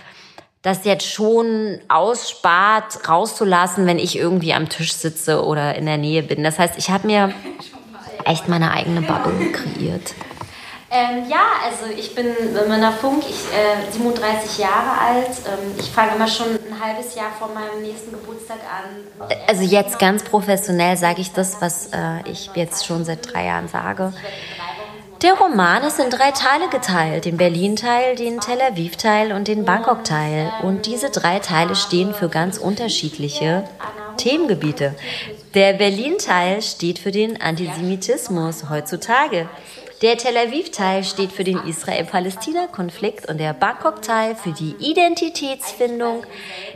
das 0.62 0.86
jetzt 0.86 1.08
schon 1.08 1.80
ausspart, 1.88 3.08
rauszulassen, 3.08 3.86
wenn 3.86 4.00
ich 4.00 4.18
irgendwie 4.18 4.54
am 4.54 4.68
Tisch 4.70 4.94
sitze 4.94 5.44
oder 5.44 5.76
in 5.76 5.86
der 5.86 5.98
Nähe 5.98 6.24
bin. 6.24 6.44
Das 6.44 6.60
heißt, 6.60 6.78
ich 6.78 6.90
habe 6.90 7.08
mir 7.08 7.34
echt 8.26 8.48
meine 8.48 8.72
eigene 8.72 9.02
Bubble 9.02 9.52
kreiert. 9.52 10.14
Ähm, 10.92 11.30
ja, 11.30 11.44
also 11.64 11.94
ich 11.96 12.16
bin 12.16 12.34
Myrna 12.54 12.92
Funk, 12.92 13.24
ich 13.30 13.46
äh, 13.54 13.92
37 13.92 14.58
Jahre 14.58 15.00
alt. 15.00 15.28
Ähm, 15.46 15.76
ich 15.78 15.90
fange 15.92 16.16
immer 16.16 16.28
schon 16.28 16.48
ein 16.48 16.80
halbes 16.84 17.14
Jahr 17.14 17.32
vor 17.38 17.50
meinem 17.54 17.84
nächsten 17.84 18.12
Geburtstag 18.12 18.58
an. 18.58 19.30
Also 19.48 19.64
jetzt 19.64 20.00
ganz 20.00 20.24
professionell 20.24 20.98
sage 20.98 21.22
ich 21.22 21.32
das, 21.32 21.62
was 21.62 21.88
äh, 21.88 22.28
ich 22.32 22.50
jetzt 22.56 22.88
schon 22.88 23.06
seit 23.06 23.32
drei 23.32 23.46
Jahren 23.46 23.68
sage. 23.68 24.14
Der 25.22 25.34
Roman 25.34 25.84
ist 25.84 26.00
in 26.00 26.10
drei 26.10 26.32
Teile 26.32 26.70
geteilt, 26.70 27.26
den 27.26 27.36
Berlin-Teil, 27.36 28.16
den 28.16 28.40
Tel 28.40 28.62
Aviv-Teil 28.62 29.34
und 29.34 29.50
den 29.50 29.66
Bangkok-Teil. 29.66 30.50
Und 30.64 30.86
diese 30.86 31.10
drei 31.10 31.40
Teile 31.40 31.76
stehen 31.76 32.14
für 32.14 32.30
ganz 32.30 32.58
unterschiedliche 32.58 33.66
Themengebiete. 34.16 34.96
Der 35.56 35.74
Berlin-Teil 35.74 36.62
steht 36.62 37.00
für 37.00 37.12
den 37.12 37.42
Antisemitismus 37.42 38.70
heutzutage. 38.70 39.50
Der 40.02 40.18
Tel 40.18 40.38
Aviv-Teil 40.38 41.04
steht 41.04 41.34
für 41.34 41.44
den 41.44 41.58
Israel-Palästina-Konflikt 41.68 43.28
und 43.28 43.38
der 43.38 43.52
Bangkok-Teil 43.52 44.34
für 44.36 44.54
die 44.54 44.74
Identitätsfindung 44.80 46.24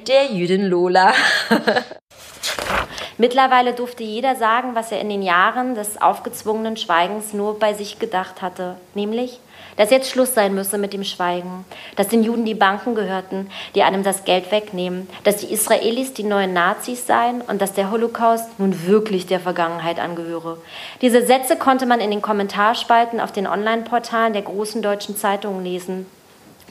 der 0.06 0.26
Jüdin 0.34 0.66
Lola. 0.66 1.14
Mittlerweile 3.18 3.72
durfte 3.72 4.04
jeder 4.04 4.36
sagen, 4.36 4.76
was 4.76 4.92
er 4.92 5.00
in 5.00 5.08
den 5.08 5.22
Jahren 5.22 5.74
des 5.74 6.02
aufgezwungenen 6.02 6.76
Schweigens 6.76 7.32
nur 7.32 7.60
bei 7.60 7.74
sich 7.74 7.98
gedacht 7.98 8.42
hatte, 8.42 8.76
nämlich 8.94 9.40
dass 9.76 9.92
jetzt 9.92 10.10
Schluss 10.10 10.34
sein 10.34 10.54
müsse 10.54 10.78
mit 10.78 10.94
dem 10.94 11.04
Schweigen, 11.04 11.66
dass 11.96 12.08
den 12.08 12.24
Juden 12.24 12.46
die 12.46 12.56
Banken 12.56 12.96
gehörten, 12.96 13.50
die 13.76 13.84
einem 13.84 14.04
das 14.04 14.26
Geld 14.26 14.52
wegnehmen, 14.52 15.10
dass 15.24 15.38
die 15.38 15.54
Israelis 15.54 16.14
die 16.14 16.24
neuen 16.24 16.54
Nazis 16.54 17.08
seien 17.08 17.42
und 17.42 17.62
dass 17.62 17.74
der 17.74 17.92
Holocaust 17.92 18.60
nun 18.60 18.88
wirklich 18.88 19.26
der 19.26 19.40
Vergangenheit 19.40 20.00
angehöre. 20.00 20.58
Diese 21.02 21.26
Sätze 21.26 21.56
konnte 21.56 21.86
man 21.86 22.00
in 22.00 22.12
den 22.12 22.22
Kommentarspalten 22.22 23.20
auf 23.20 23.32
den 23.32 23.48
Online-Portalen 23.48 24.34
der 24.34 24.42
großen 24.44 24.82
deutschen 24.82 25.18
Zeitungen 25.18 25.64
lesen. 25.64 26.06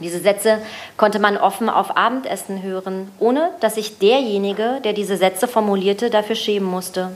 Diese 0.01 0.19
Sätze 0.19 0.59
konnte 0.97 1.19
man 1.19 1.37
offen 1.37 1.69
auf 1.69 1.97
Abendessen 1.97 2.63
hören, 2.63 3.11
ohne 3.19 3.51
dass 3.61 3.77
sich 3.77 3.99
derjenige, 3.99 4.81
der 4.85 4.93
diese 4.93 5.17
Sätze 5.17 5.47
formulierte, 5.47 6.11
dafür 6.11 6.35
schämen 6.35 6.69
musste. 6.69 7.15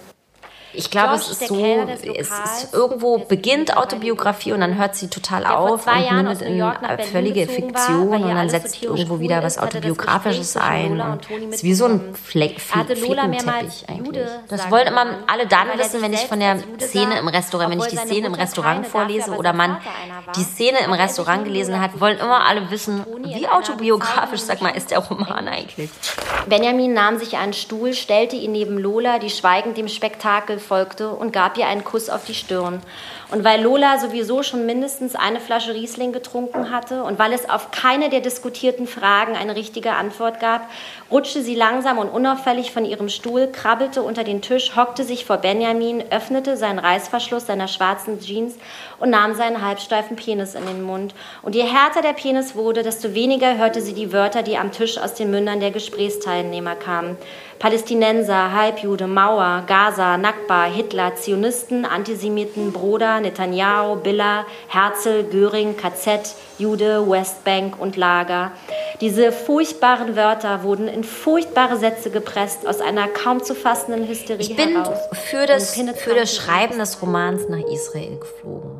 Ich 0.76 0.90
glaube, 0.90 1.14
es 1.14 1.28
ist 1.30 1.49
so, 1.49 1.56
es 1.56 2.28
ist 2.28 2.75
irgendwo 2.75 3.18
beginnt 3.18 3.76
Autobiografie 3.76 4.52
und 4.52 4.61
dann 4.61 4.76
hört 4.76 4.95
sie 4.95 5.09
total 5.09 5.47
auf 5.47 5.87
und 5.87 6.12
mündet 6.12 6.42
in 6.42 6.62
völlige 7.11 7.47
Fiktion 7.47 8.23
und 8.23 8.35
dann 8.35 8.49
setzt 8.50 8.83
irgendwo 8.83 9.18
wieder 9.18 9.42
was 9.42 9.59
Autobiografisches 9.59 10.56
ein. 10.56 11.00
Es 11.49 11.56
ist 11.56 11.64
wie 11.64 11.75
so 11.75 11.87
ein 11.87 12.14
Flickenteppich 12.14 13.87
eigentlich. 13.88 14.28
Das 14.49 14.71
wollen 14.71 14.87
immer 14.87 15.06
alle 15.26 15.47
dann 15.47 15.68
wissen, 15.78 16.02
wenn 16.02 16.12
ich 16.12 16.26
von 16.26 16.40
der 16.40 16.59
Szene 16.80 17.18
im 17.18 17.28
Restaurant, 17.28 17.71
wenn 17.71 17.80
ich 17.80 17.87
die 17.87 17.97
Szene 17.97 18.26
im 18.26 18.35
Restaurant 18.35 18.87
vorlese 18.87 19.33
oder 19.33 19.52
man 19.52 19.78
die 20.37 20.42
Szene 20.42 20.78
im 20.85 20.92
Restaurant 20.92 21.45
gelesen 21.45 21.80
hat, 21.80 22.00
wollen 22.00 22.18
immer 22.18 22.47
alle 22.47 22.71
wissen, 22.71 23.04
wie 23.25 23.49
autobiografisch, 23.49 24.40
sag 24.40 24.61
mal, 24.61 24.71
ist 24.71 24.90
der 24.90 24.99
Roman 24.99 25.49
eigentlich. 25.49 25.90
Benjamin 26.47 26.92
nahm 26.92 27.18
sich 27.18 27.37
einen 27.37 27.52
Stuhl, 27.52 27.95
stellte 27.95 28.37
ihn 28.37 28.52
neben 28.52 28.78
Lola, 28.78 29.18
die 29.18 29.30
schweigend 29.30 29.76
dem 29.76 29.88
Spektakel 29.88 30.59
folgte 30.66 31.11
und 31.11 31.32
gab 31.32 31.56
ihr 31.56 31.66
einen 31.66 31.85
Kuss 31.85 32.11
auf 32.11 32.25
die 32.25 32.35
Stirn. 32.35 32.80
Und 33.32 33.42
weil 33.42 33.62
Lola 33.62 33.99
sowieso 33.99 34.42
schon 34.42 34.66
mindestens 34.66 35.16
eine 35.16 35.40
Flasche 35.40 35.75
Riesling 35.75 36.12
getrunken 36.12 36.70
hatte 36.70 37.02
und 37.02 37.18
weil 37.18 37.32
es 37.32 37.50
auf 37.50 37.73
keine 37.73 38.08
der 38.08 38.20
diskutierten 38.20 38.87
Fragen 38.87 39.35
eine 39.35 39.56
richtige 39.56 39.92
Antwort 39.92 40.38
gab, 40.38 40.68
rutschte 41.11 41.42
sie 41.42 41.56
langsam 41.56 41.99
und 41.99 42.08
unauffällig 42.08 42.70
von 42.70 42.85
ihrem 42.85 43.08
Stuhl, 43.08 43.49
krabbelte 43.50 44.02
unter 44.02 44.23
den 44.23 44.42
Tisch, 44.42 44.76
hockte 44.76 45.02
sich 45.02 45.25
vor 45.25 45.38
Benjamin, 45.38 46.04
öffnete 46.11 46.56
seinen 46.56 46.78
Reißverschluss 46.78 47.46
seiner 47.46 47.68
schwarzen 47.68 48.20
Jeans 48.20 48.54
und 49.00 49.11
nahm 49.11 49.35
seinen 49.35 49.64
halbsteifen 49.64 50.16
Penis 50.16 50.54
in 50.54 50.64
den 50.66 50.82
Mund. 50.82 51.14
Und 51.42 51.54
je 51.54 51.64
härter 51.64 52.02
der 52.02 52.12
Penis 52.12 52.54
wurde, 52.54 52.82
desto 52.82 53.14
weniger 53.14 53.56
hörte 53.58 53.80
sie 53.80 53.94
die 53.94 54.12
Wörter, 54.12 54.42
die 54.42 54.56
am 54.56 54.70
Tisch 54.70 54.99
aus 54.99 55.14
den 55.14 55.30
Mündern 55.30 55.61
der 55.61 55.73
Gesprächsteilnehmer 55.73 56.76
kamen. 56.76 57.16
Palästinenser, 57.58 58.52
Halbjude, 58.52 59.06
Mauer, 59.06 59.64
Gaza, 59.66 60.18
Nakba, 60.18 60.64
Hitler, 60.64 61.14
Zionisten, 61.16 61.84
Antisemiten, 61.84 62.72
Broder, 62.72 63.20
Netanyahu, 63.20 63.96
Billa, 63.96 64.44
Herzl, 64.68 65.25
Göring, 65.25 65.76
KZ, 65.76 66.34
Jude, 66.58 67.08
Westbank 67.08 67.80
und 67.80 67.96
Lager. 67.96 68.52
Diese 69.00 69.32
furchtbaren 69.32 70.16
Wörter 70.16 70.62
wurden 70.62 70.88
in 70.88 71.04
furchtbare 71.04 71.76
Sätze 71.76 72.10
gepresst 72.10 72.66
aus 72.66 72.80
einer 72.80 73.08
kaum 73.08 73.42
zu 73.42 73.54
fassenden 73.54 74.06
Hysterie 74.06 74.42
Ich 74.42 74.56
bin 74.56 74.76
heraus 74.76 74.98
für 75.12 75.46
das, 75.46 75.75
für 75.75 76.14
das 76.14 76.34
Schreiben 76.34 76.78
des 76.78 77.00
Romans 77.02 77.48
nach 77.48 77.64
Israel 77.72 78.18
geflogen. 78.18 78.75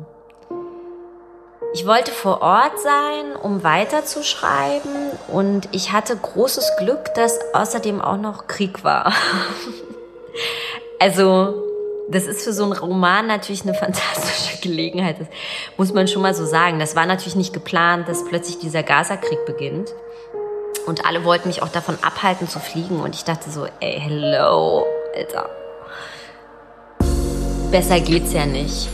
Ich 1.73 1.85
wollte 1.85 2.11
vor 2.11 2.41
Ort 2.41 2.79
sein, 2.79 3.35
um 3.41 3.63
weiterzuschreiben 3.63 5.11
und 5.27 5.67
ich 5.73 5.91
hatte 5.91 6.15
großes 6.15 6.71
Glück, 6.79 7.13
dass 7.15 7.39
außerdem 7.53 8.01
auch 8.01 8.17
noch 8.17 8.47
Krieg 8.47 8.83
war. 8.83 9.13
also, 10.99 11.63
das 12.09 12.25
ist 12.25 12.43
für 12.43 12.53
so 12.53 12.63
einen 12.63 12.73
Roman 12.73 13.27
natürlich 13.27 13.63
eine 13.63 13.73
fantastische 13.73 14.61
Gelegenheit. 14.61 15.19
Das 15.19 15.27
muss 15.75 15.93
man 15.93 16.07
schon 16.07 16.21
mal 16.21 16.33
so 16.33 16.45
sagen. 16.45 16.79
Das 16.79 16.95
war 16.95 17.05
natürlich 17.05 17.35
nicht 17.35 17.53
geplant, 17.53 18.07
dass 18.07 18.25
plötzlich 18.25 18.59
dieser 18.59 18.81
Gaza-Krieg 18.81 19.45
beginnt. 19.45 19.93
Und 20.85 21.05
alle 21.05 21.25
wollten 21.25 21.49
mich 21.49 21.61
auch 21.61 21.69
davon 21.69 21.97
abhalten 22.01 22.47
zu 22.47 22.59
fliegen. 22.59 23.01
Und 23.01 23.13
ich 23.13 23.25
dachte 23.25 23.51
so, 23.51 23.65
ey, 23.81 23.99
hello, 23.99 24.85
Alter. 25.13 25.49
Besser 27.71 27.99
geht's 27.99 28.31
ja 28.31 28.45
nicht. 28.45 28.87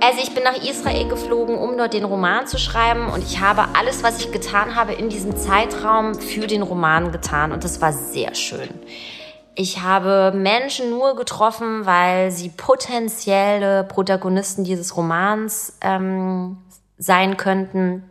Also 0.00 0.20
ich 0.22 0.34
bin 0.34 0.44
nach 0.44 0.62
Israel 0.62 1.08
geflogen, 1.08 1.56
um 1.56 1.76
dort 1.78 1.94
den 1.94 2.04
Roman 2.04 2.46
zu 2.46 2.58
schreiben 2.58 3.08
und 3.08 3.22
ich 3.22 3.40
habe 3.40 3.64
alles, 3.74 4.02
was 4.02 4.20
ich 4.20 4.30
getan 4.30 4.74
habe 4.74 4.92
in 4.92 5.08
diesem 5.08 5.36
Zeitraum 5.36 6.14
für 6.14 6.46
den 6.46 6.62
Roman 6.62 7.12
getan 7.12 7.52
und 7.52 7.64
das 7.64 7.80
war 7.80 7.92
sehr 7.92 8.34
schön. 8.34 8.68
Ich 9.54 9.80
habe 9.80 10.32
Menschen 10.36 10.90
nur 10.90 11.16
getroffen, 11.16 11.86
weil 11.86 12.30
sie 12.30 12.50
potenzielle 12.50 13.84
Protagonisten 13.84 14.64
dieses 14.64 14.96
Romans 14.98 15.78
ähm, 15.80 16.58
sein 16.98 17.38
könnten. 17.38 18.04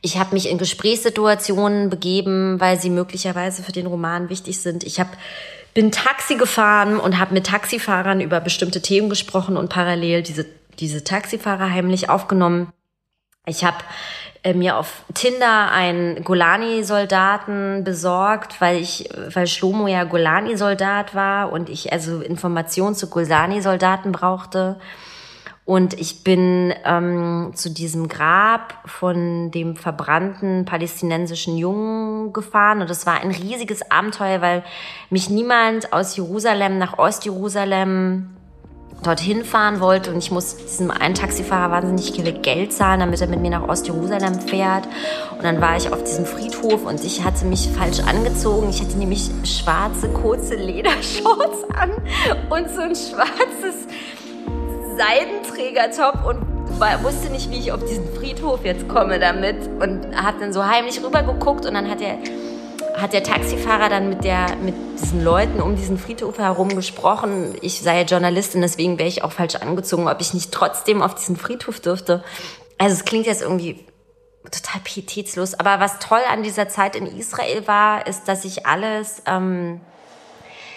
Ich 0.00 0.18
habe 0.18 0.34
mich 0.34 0.50
in 0.50 0.56
Gesprächssituationen 0.56 1.90
begeben, 1.90 2.58
weil 2.58 2.80
sie 2.80 2.90
möglicherweise 2.90 3.62
für 3.62 3.72
den 3.72 3.86
Roman 3.86 4.30
wichtig 4.30 4.60
sind. 4.60 4.82
Ich 4.82 4.98
habe 4.98 5.10
bin 5.74 5.90
Taxi 5.90 6.36
gefahren 6.36 6.98
und 6.98 7.18
habe 7.18 7.34
mit 7.34 7.46
Taxifahrern 7.46 8.20
über 8.20 8.40
bestimmte 8.40 8.80
Themen 8.80 9.10
gesprochen 9.10 9.56
und 9.56 9.68
parallel 9.68 10.22
diese 10.22 10.46
diese 10.80 11.04
Taxifahrer 11.04 11.70
heimlich 11.70 12.08
aufgenommen. 12.08 12.72
Ich 13.46 13.64
habe 13.64 13.76
äh, 14.42 14.54
mir 14.54 14.76
auf 14.76 15.02
Tinder 15.14 15.70
einen 15.70 16.24
Golani-Soldaten 16.24 17.84
besorgt, 17.84 18.60
weil 18.60 18.78
ich, 18.78 19.08
weil 19.32 19.46
Schlomo 19.46 19.86
ja 19.86 20.04
Golani-Soldat 20.04 21.14
war 21.14 21.52
und 21.52 21.68
ich 21.68 21.92
also 21.92 22.20
Informationen 22.20 22.94
zu 22.94 23.08
Golani-Soldaten 23.08 24.12
brauchte. 24.12 24.76
Und 25.66 25.98
ich 25.98 26.22
bin 26.24 26.74
ähm, 26.84 27.52
zu 27.54 27.70
diesem 27.70 28.08
Grab 28.08 28.74
von 28.84 29.50
dem 29.50 29.76
verbrannten 29.76 30.66
palästinensischen 30.66 31.56
Jungen 31.56 32.34
gefahren. 32.34 32.82
Und 32.82 32.90
das 32.90 33.06
war 33.06 33.22
ein 33.22 33.30
riesiges 33.30 33.90
Abenteuer, 33.90 34.42
weil 34.42 34.62
mich 35.08 35.30
niemand 35.30 35.92
aus 35.94 36.16
Jerusalem 36.16 36.76
nach 36.76 36.98
Ostjerusalem 36.98 38.34
dorthin 39.02 39.44
fahren 39.44 39.80
wollte 39.80 40.10
und 40.10 40.18
ich 40.18 40.30
muss 40.30 40.56
diesem 40.56 40.90
einen 40.90 41.14
Taxifahrer 41.14 41.70
wahnsinnig 41.70 42.12
viel 42.12 42.32
Geld 42.32 42.72
zahlen, 42.72 43.00
damit 43.00 43.20
er 43.20 43.26
mit 43.26 43.40
mir 43.40 43.50
nach 43.50 43.68
Ostjerusalem 43.68 44.40
fährt. 44.40 44.86
Und 45.32 45.44
dann 45.44 45.60
war 45.60 45.76
ich 45.76 45.92
auf 45.92 46.02
diesem 46.02 46.24
Friedhof 46.24 46.86
und 46.86 47.04
ich 47.04 47.22
hatte 47.22 47.44
mich 47.44 47.68
falsch 47.68 48.00
angezogen. 48.00 48.70
Ich 48.70 48.80
hatte 48.80 48.96
nämlich 48.96 49.30
schwarze, 49.44 50.08
kurze 50.08 50.54
Ledershorts 50.54 51.64
an 51.74 51.90
und 52.50 52.70
so 52.70 52.80
ein 52.80 52.94
schwarzes 52.94 53.86
Seidenträgertop 54.96 56.24
und 56.24 56.54
wusste 57.02 57.30
nicht, 57.30 57.50
wie 57.50 57.58
ich 57.58 57.72
auf 57.72 57.84
diesen 57.84 58.12
Friedhof 58.14 58.64
jetzt 58.64 58.88
komme 58.88 59.18
damit 59.18 59.56
und 59.80 60.16
hat 60.16 60.40
dann 60.40 60.52
so 60.52 60.64
heimlich 60.64 61.02
rübergeguckt 61.02 61.66
und 61.66 61.74
dann 61.74 61.90
hat 61.90 62.00
er 62.00 62.18
hat 62.96 63.12
der 63.12 63.24
Taxifahrer 63.24 63.88
dann 63.88 64.08
mit, 64.08 64.22
der, 64.22 64.54
mit 64.62 64.74
diesen 65.00 65.24
Leuten 65.24 65.60
um 65.60 65.74
diesen 65.74 65.98
Friedhof 65.98 66.38
herum 66.38 66.68
gesprochen. 66.76 67.56
Ich 67.60 67.80
sei 67.80 68.02
Journalistin, 68.02 68.60
deswegen 68.60 68.98
wäre 68.98 69.08
ich 69.08 69.24
auch 69.24 69.32
falsch 69.32 69.56
angezogen, 69.56 70.08
ob 70.08 70.20
ich 70.20 70.32
nicht 70.32 70.52
trotzdem 70.52 71.02
auf 71.02 71.14
diesen 71.16 71.36
Friedhof 71.36 71.80
dürfte. 71.80 72.22
Also 72.78 72.94
es 72.94 73.04
klingt 73.04 73.26
jetzt 73.26 73.42
irgendwie 73.42 73.84
total 74.44 74.80
pietätslos. 74.84 75.54
Aber 75.54 75.80
was 75.80 75.98
toll 75.98 76.20
an 76.30 76.44
dieser 76.44 76.68
Zeit 76.68 76.94
in 76.94 77.06
Israel 77.06 77.66
war, 77.66 78.06
ist, 78.06 78.28
dass 78.28 78.44
ich 78.44 78.64
alles 78.64 79.22
ähm, 79.26 79.80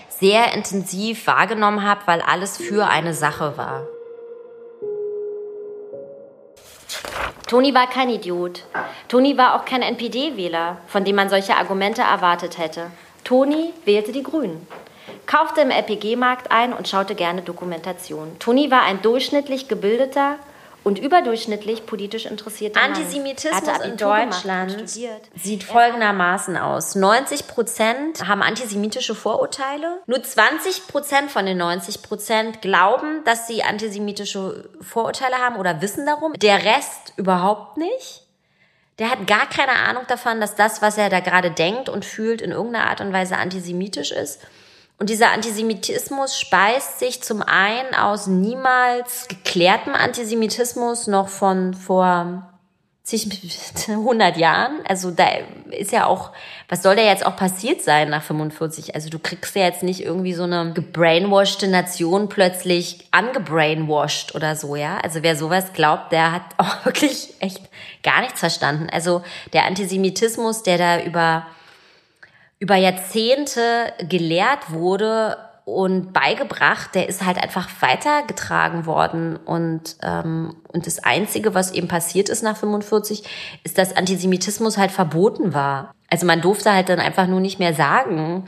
sehr 0.10 0.54
intensiv 0.54 1.28
wahrgenommen 1.28 1.84
habe, 1.84 2.02
weil 2.06 2.22
alles 2.22 2.58
für 2.58 2.88
eine 2.88 3.14
Sache 3.14 3.58
war. 3.58 3.86
Toni 7.48 7.74
war 7.74 7.88
kein 7.88 8.10
Idiot. 8.10 8.66
Toni 9.08 9.38
war 9.38 9.56
auch 9.56 9.64
kein 9.64 9.82
NPD-Wähler, 9.82 10.80
von 10.86 11.06
dem 11.06 11.16
man 11.16 11.30
solche 11.30 11.56
Argumente 11.56 12.02
erwartet 12.02 12.58
hätte. 12.58 12.92
Toni 13.24 13.74
wählte 13.86 14.12
die 14.12 14.22
Grünen, 14.22 14.68
kaufte 15.26 15.62
im 15.62 15.72
LPG-Markt 15.72 16.52
ein 16.52 16.74
und 16.74 16.90
schaute 16.90 17.16
gerne 17.16 17.42
Dokumentation. 17.42 18.38
Toni 18.40 18.70
war 18.70 18.82
ein 18.82 19.02
durchschnittlich 19.02 19.70
gebildeter, 19.70 20.36
und 20.88 21.00
überdurchschnittlich 21.00 21.86
politisch 21.86 22.26
interessierte 22.26 22.80
Antisemitismus 22.80 23.80
in 23.84 23.98
Deutschland 23.98 24.90
sieht 25.36 25.64
folgendermaßen 25.66 26.56
aus. 26.56 26.96
90 26.96 27.48
Prozent 27.48 28.26
haben 28.26 28.42
antisemitische 28.42 29.14
Vorurteile. 29.14 30.00
Nur 30.06 30.24
20 30.24 30.88
Prozent 30.88 31.30
von 31.30 31.46
den 31.46 31.58
90 31.58 32.04
Prozent 32.04 32.62
glauben, 32.62 33.22
dass 33.26 33.48
sie 33.48 33.64
antisemitische 33.64 34.70
Vorurteile 34.80 35.36
haben 35.36 35.58
oder 35.58 35.82
wissen 35.82 36.06
darum. 36.06 36.32
Der 36.36 36.64
Rest 36.64 37.12
überhaupt 37.18 37.76
nicht. 37.76 38.24
Der 38.98 39.12
hat 39.12 39.28
gar 39.28 39.50
keine 39.50 39.74
Ahnung 39.74 40.04
davon, 40.08 40.40
dass 40.40 40.56
das, 40.56 40.82
was 40.82 40.98
er 40.98 41.10
da 41.10 41.20
gerade 41.20 41.52
denkt 41.52 41.90
und 41.90 42.06
fühlt, 42.06 42.42
in 42.42 42.52
irgendeiner 42.52 42.90
Art 42.90 43.02
und 43.02 43.12
Weise 43.12 43.36
antisemitisch 43.36 44.14
ist. 44.14 44.40
Und 45.00 45.12
dieser 45.12 45.32
Antisemitismus 45.32 46.40
speist 46.40 47.00
sich 47.00 47.22
zum 47.22 47.44
einen 47.44 47.94
aus 47.94 48.26
niemals 48.26 49.28
geklärtem 49.28 49.94
Antisemitismus 49.94 51.06
noch 51.06 51.28
von 51.28 51.76
vor 51.76 52.52
zig, 53.08 53.30
100 53.88 54.38
Jahren. 54.38 54.80
Also 54.88 55.12
da 55.12 55.28
ist 55.70 55.92
ja 55.92 56.08
auch, 56.08 56.32
was 56.68 56.84
soll 56.84 56.96
da 56.96 57.04
jetzt 57.04 57.26
auch 57.26 57.36
passiert 57.36 57.82
sein 57.82 58.10
nach 58.10 58.22
45? 58.24 58.96
Also 58.96 59.10
du 59.10 59.20
kriegst 59.20 59.56
ja 59.56 59.64
jetzt 59.64 59.82
nicht 59.82 60.02
irgendwie 60.02 60.34
so 60.34 60.44
eine 60.44 60.74
gebrainwashte 60.74 61.68
Nation 61.68 62.28
plötzlich 62.28 63.08
angebrainwashed 63.12 64.36
oder 64.36 64.56
so, 64.56 64.76
ja. 64.76 64.98
Also 64.98 65.24
wer 65.24 65.36
sowas 65.36 65.74
glaubt, 65.74 66.12
der 66.12 66.34
hat 66.34 66.44
auch 66.58 66.86
wirklich 66.86 67.36
echt 67.40 67.62
gar 68.04 68.22
nichts 68.22 68.40
verstanden. 68.40 68.90
Also 68.92 69.22
der 69.54 69.66
Antisemitismus, 69.66 70.64
der 70.64 70.78
da 70.78 71.02
über 71.02 71.46
über 72.60 72.76
Jahrzehnte 72.76 73.94
gelehrt 74.08 74.72
wurde 74.72 75.38
und 75.68 76.14
beigebracht, 76.14 76.96
der 76.96 77.10
ist 77.10 77.26
halt 77.26 77.38
einfach 77.38 77.68
weitergetragen 77.82 78.86
worden. 78.86 79.36
Und, 79.36 79.98
ähm, 80.02 80.56
und 80.72 80.88
das 80.88 81.04
Einzige, 81.04 81.54
was 81.54 81.72
eben 81.72 81.90
passiert 81.90 82.30
ist 82.30 82.42
nach 82.42 82.56
45, 82.56 83.24
ist, 83.64 83.78
dass 83.78 83.96
Antisemitismus 83.96 84.78
halt 84.78 84.92
verboten 84.92 85.54
war. 85.54 85.94
Also 86.10 86.26
man 86.26 86.40
durfte 86.40 86.74
halt 86.74 86.88
dann 86.88 87.00
einfach 87.00 87.28
nur 87.28 87.42
nicht 87.42 87.60
mehr 87.60 87.74
sagen, 87.74 88.48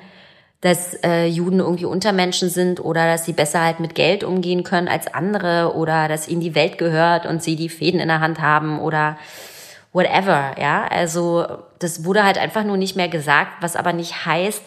dass 0.61 0.93
äh, 1.03 1.25
Juden 1.25 1.59
irgendwie 1.59 1.85
Untermenschen 1.85 2.49
sind 2.49 2.79
oder 2.79 3.05
dass 3.05 3.25
sie 3.25 3.33
besser 3.33 3.63
halt 3.63 3.79
mit 3.79 3.95
Geld 3.95 4.23
umgehen 4.23 4.63
können 4.63 4.87
als 4.87 5.13
andere 5.13 5.73
oder 5.75 6.07
dass 6.07 6.27
ihnen 6.27 6.41
die 6.41 6.55
Welt 6.55 6.77
gehört 6.77 7.25
und 7.25 7.43
sie 7.43 7.55
die 7.55 7.69
Fäden 7.69 7.99
in 7.99 8.07
der 8.07 8.21
Hand 8.21 8.41
haben 8.41 8.79
oder 8.79 9.17
whatever, 9.91 10.55
ja. 10.59 10.87
Also 10.87 11.63
das 11.79 12.03
wurde 12.05 12.23
halt 12.23 12.37
einfach 12.37 12.63
nur 12.63 12.77
nicht 12.77 12.95
mehr 12.95 13.09
gesagt, 13.09 13.61
was 13.61 13.75
aber 13.75 13.93
nicht 13.93 14.25
heißt, 14.25 14.63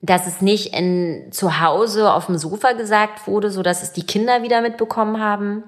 dass 0.00 0.26
es 0.26 0.40
nicht 0.40 0.74
in, 0.74 1.32
zu 1.32 1.60
Hause 1.60 2.12
auf 2.12 2.26
dem 2.26 2.36
Sofa 2.36 2.72
gesagt 2.72 3.26
wurde, 3.26 3.50
so 3.50 3.62
dass 3.62 3.82
es 3.82 3.92
die 3.92 4.04
Kinder 4.04 4.42
wieder 4.42 4.60
mitbekommen 4.60 5.20
haben. 5.20 5.64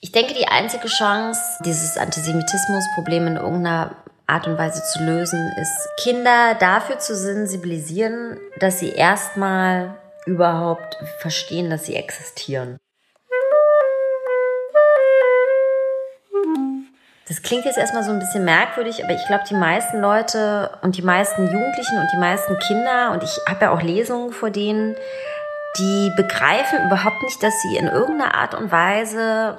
Ich 0.00 0.10
denke, 0.10 0.34
die 0.34 0.48
einzige 0.48 0.88
Chance, 0.88 1.40
dieses 1.64 1.96
Antisemitismusproblem 1.96 3.28
in 3.28 3.36
irgendeiner 3.36 3.96
Art 4.32 4.48
und 4.48 4.56
Weise 4.56 4.82
zu 4.82 5.04
lösen, 5.04 5.52
ist 5.60 5.90
Kinder 5.98 6.54
dafür 6.58 6.98
zu 6.98 7.14
sensibilisieren, 7.14 8.40
dass 8.60 8.78
sie 8.78 8.90
erstmal 8.90 9.94
überhaupt 10.24 10.96
verstehen, 11.18 11.68
dass 11.68 11.84
sie 11.84 11.96
existieren. 11.96 12.78
Das 17.28 17.42
klingt 17.42 17.66
jetzt 17.66 17.78
erstmal 17.78 18.04
so 18.04 18.10
ein 18.10 18.18
bisschen 18.18 18.44
merkwürdig, 18.44 19.04
aber 19.04 19.14
ich 19.14 19.26
glaube, 19.26 19.44
die 19.48 19.54
meisten 19.54 20.00
Leute 20.00 20.70
und 20.82 20.96
die 20.96 21.02
meisten 21.02 21.44
Jugendlichen 21.44 21.98
und 21.98 22.08
die 22.12 22.18
meisten 22.18 22.58
Kinder, 22.58 23.12
und 23.12 23.22
ich 23.22 23.38
habe 23.48 23.66
ja 23.66 23.70
auch 23.70 23.82
Lesungen 23.82 24.32
vor 24.32 24.50
denen, 24.50 24.96
die 25.78 26.10
begreifen 26.16 26.86
überhaupt 26.86 27.22
nicht, 27.22 27.42
dass 27.42 27.54
sie 27.62 27.76
in 27.76 27.86
irgendeiner 27.86 28.34
Art 28.34 28.54
und 28.54 28.72
Weise 28.72 29.58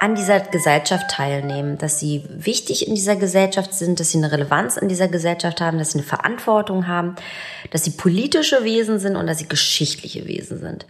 an 0.00 0.14
dieser 0.14 0.40
Gesellschaft 0.40 1.10
teilnehmen, 1.10 1.76
dass 1.76 1.98
sie 1.98 2.24
wichtig 2.28 2.86
in 2.86 2.94
dieser 2.94 3.16
Gesellschaft 3.16 3.74
sind, 3.74 3.98
dass 3.98 4.10
sie 4.10 4.18
eine 4.18 4.30
Relevanz 4.30 4.76
in 4.76 4.88
dieser 4.88 5.08
Gesellschaft 5.08 5.60
haben, 5.60 5.78
dass 5.78 5.92
sie 5.92 5.98
eine 5.98 6.06
Verantwortung 6.06 6.86
haben, 6.86 7.16
dass 7.72 7.84
sie 7.84 7.90
politische 7.90 8.62
Wesen 8.62 9.00
sind 9.00 9.16
und 9.16 9.26
dass 9.26 9.38
sie 9.38 9.48
geschichtliche 9.48 10.26
Wesen 10.26 10.60
sind. 10.60 10.86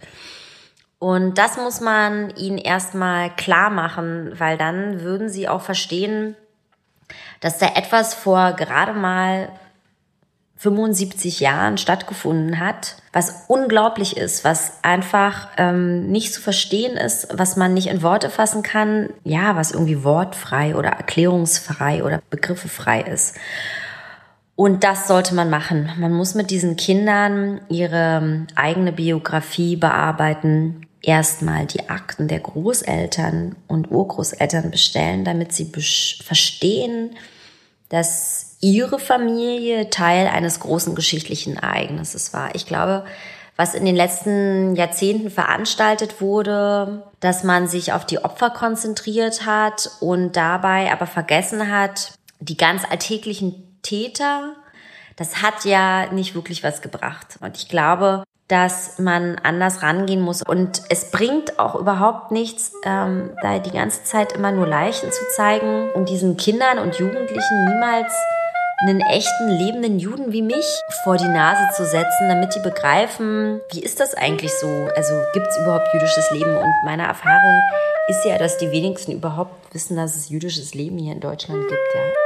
Und 0.99 1.37
das 1.37 1.57
muss 1.57 1.81
man 1.81 2.29
ihnen 2.35 2.59
erstmal 2.59 3.35
klar 3.35 3.71
machen, 3.71 4.33
weil 4.37 4.57
dann 4.57 5.01
würden 5.01 5.29
sie 5.29 5.47
auch 5.47 5.61
verstehen, 5.61 6.35
dass 7.39 7.57
da 7.57 7.67
etwas 7.75 8.13
vor 8.13 8.53
gerade 8.53 8.93
mal 8.93 9.49
75 10.59 11.39
Jahren 11.39 11.77
stattgefunden 11.77 12.59
hat, 12.59 12.97
was 13.13 13.45
unglaublich 13.47 14.17
ist, 14.17 14.43
was 14.43 14.73
einfach 14.81 15.47
ähm, 15.57 16.11
nicht 16.11 16.33
zu 16.33 16.41
verstehen 16.41 16.97
ist, 16.97 17.29
was 17.31 17.55
man 17.55 17.73
nicht 17.73 17.87
in 17.87 18.03
Worte 18.03 18.29
fassen 18.29 18.61
kann, 18.61 19.09
ja, 19.23 19.55
was 19.55 19.71
irgendwie 19.71 20.03
wortfrei 20.03 20.75
oder 20.75 20.89
erklärungsfrei 20.89 22.03
oder 22.03 22.21
begriffefrei 22.29 23.01
ist. 23.01 23.37
Und 24.57 24.83
das 24.83 25.07
sollte 25.07 25.33
man 25.33 25.49
machen. 25.49 25.91
Man 25.97 26.11
muss 26.11 26.35
mit 26.35 26.51
diesen 26.51 26.75
Kindern 26.75 27.61
ihre 27.69 28.45
eigene 28.55 28.91
Biografie 28.91 29.77
bearbeiten. 29.77 30.85
Erstmal 31.01 31.67
die 31.67 31.87
Akten 31.87 32.27
der 32.27 32.41
Großeltern 32.41 33.55
und 33.67 33.89
Urgroßeltern 33.89 34.71
bestellen, 34.71 35.23
damit 35.23 35.53
sie 35.53 35.71
verstehen, 36.21 37.11
dass 37.87 38.48
ihre 38.61 38.99
Familie 38.99 39.89
Teil 39.89 40.27
eines 40.27 40.59
großen 40.59 40.95
geschichtlichen 40.95 41.57
Ereignisses 41.57 42.33
war. 42.33 42.55
Ich 42.55 42.65
glaube, 42.65 43.05
was 43.55 43.73
in 43.73 43.85
den 43.85 43.95
letzten 43.95 44.75
Jahrzehnten 44.75 45.29
veranstaltet 45.29 46.21
wurde, 46.21 47.03
dass 47.19 47.43
man 47.43 47.67
sich 47.67 47.91
auf 47.91 48.05
die 48.05 48.23
Opfer 48.23 48.49
konzentriert 48.51 49.45
hat 49.45 49.91
und 49.99 50.37
dabei 50.37 50.91
aber 50.91 51.07
vergessen 51.07 51.71
hat, 51.71 52.13
die 52.39 52.57
ganz 52.57 52.83
alltäglichen 52.89 53.79
Täter, 53.81 54.53
das 55.17 55.41
hat 55.41 55.65
ja 55.65 56.11
nicht 56.13 56.35
wirklich 56.35 56.63
was 56.63 56.81
gebracht. 56.81 57.37
Und 57.41 57.57
ich 57.57 57.67
glaube, 57.67 58.23
dass 58.47 58.97
man 58.97 59.35
anders 59.43 59.83
rangehen 59.83 60.21
muss. 60.21 60.41
Und 60.41 60.81
es 60.89 61.11
bringt 61.11 61.59
auch 61.59 61.75
überhaupt 61.75 62.31
nichts, 62.31 62.71
ähm, 62.83 63.31
da 63.41 63.59
die 63.59 63.71
ganze 63.71 64.03
Zeit 64.05 64.31
immer 64.31 64.51
nur 64.51 64.67
Leichen 64.67 65.11
zu 65.11 65.23
zeigen 65.35 65.91
und 65.91 66.09
diesen 66.09 66.35
Kindern 66.35 66.79
und 66.79 66.95
Jugendlichen 66.95 67.65
niemals 67.65 68.11
einen 68.81 69.01
echten 69.01 69.49
lebenden 69.49 69.99
Juden 69.99 70.31
wie 70.31 70.41
mich 70.41 70.65
vor 71.03 71.17
die 71.17 71.27
Nase 71.27 71.61
zu 71.75 71.85
setzen, 71.85 72.29
damit 72.29 72.55
die 72.55 72.61
begreifen, 72.61 73.59
wie 73.71 73.81
ist 73.81 73.99
das 73.99 74.15
eigentlich 74.15 74.51
so? 74.59 74.87
Also 74.95 75.13
gibt 75.33 75.47
es 75.47 75.57
überhaupt 75.57 75.93
jüdisches 75.93 76.31
Leben? 76.31 76.55
Und 76.55 76.73
meine 76.85 77.03
Erfahrung 77.03 77.61
ist 78.07 78.25
ja, 78.25 78.37
dass 78.37 78.57
die 78.57 78.71
wenigsten 78.71 79.11
überhaupt 79.11 79.73
wissen, 79.73 79.97
dass 79.97 80.15
es 80.15 80.29
jüdisches 80.29 80.73
Leben 80.73 80.97
hier 80.97 81.13
in 81.13 81.19
Deutschland 81.19 81.67
gibt. 81.67 81.93
Ja. 81.93 82.18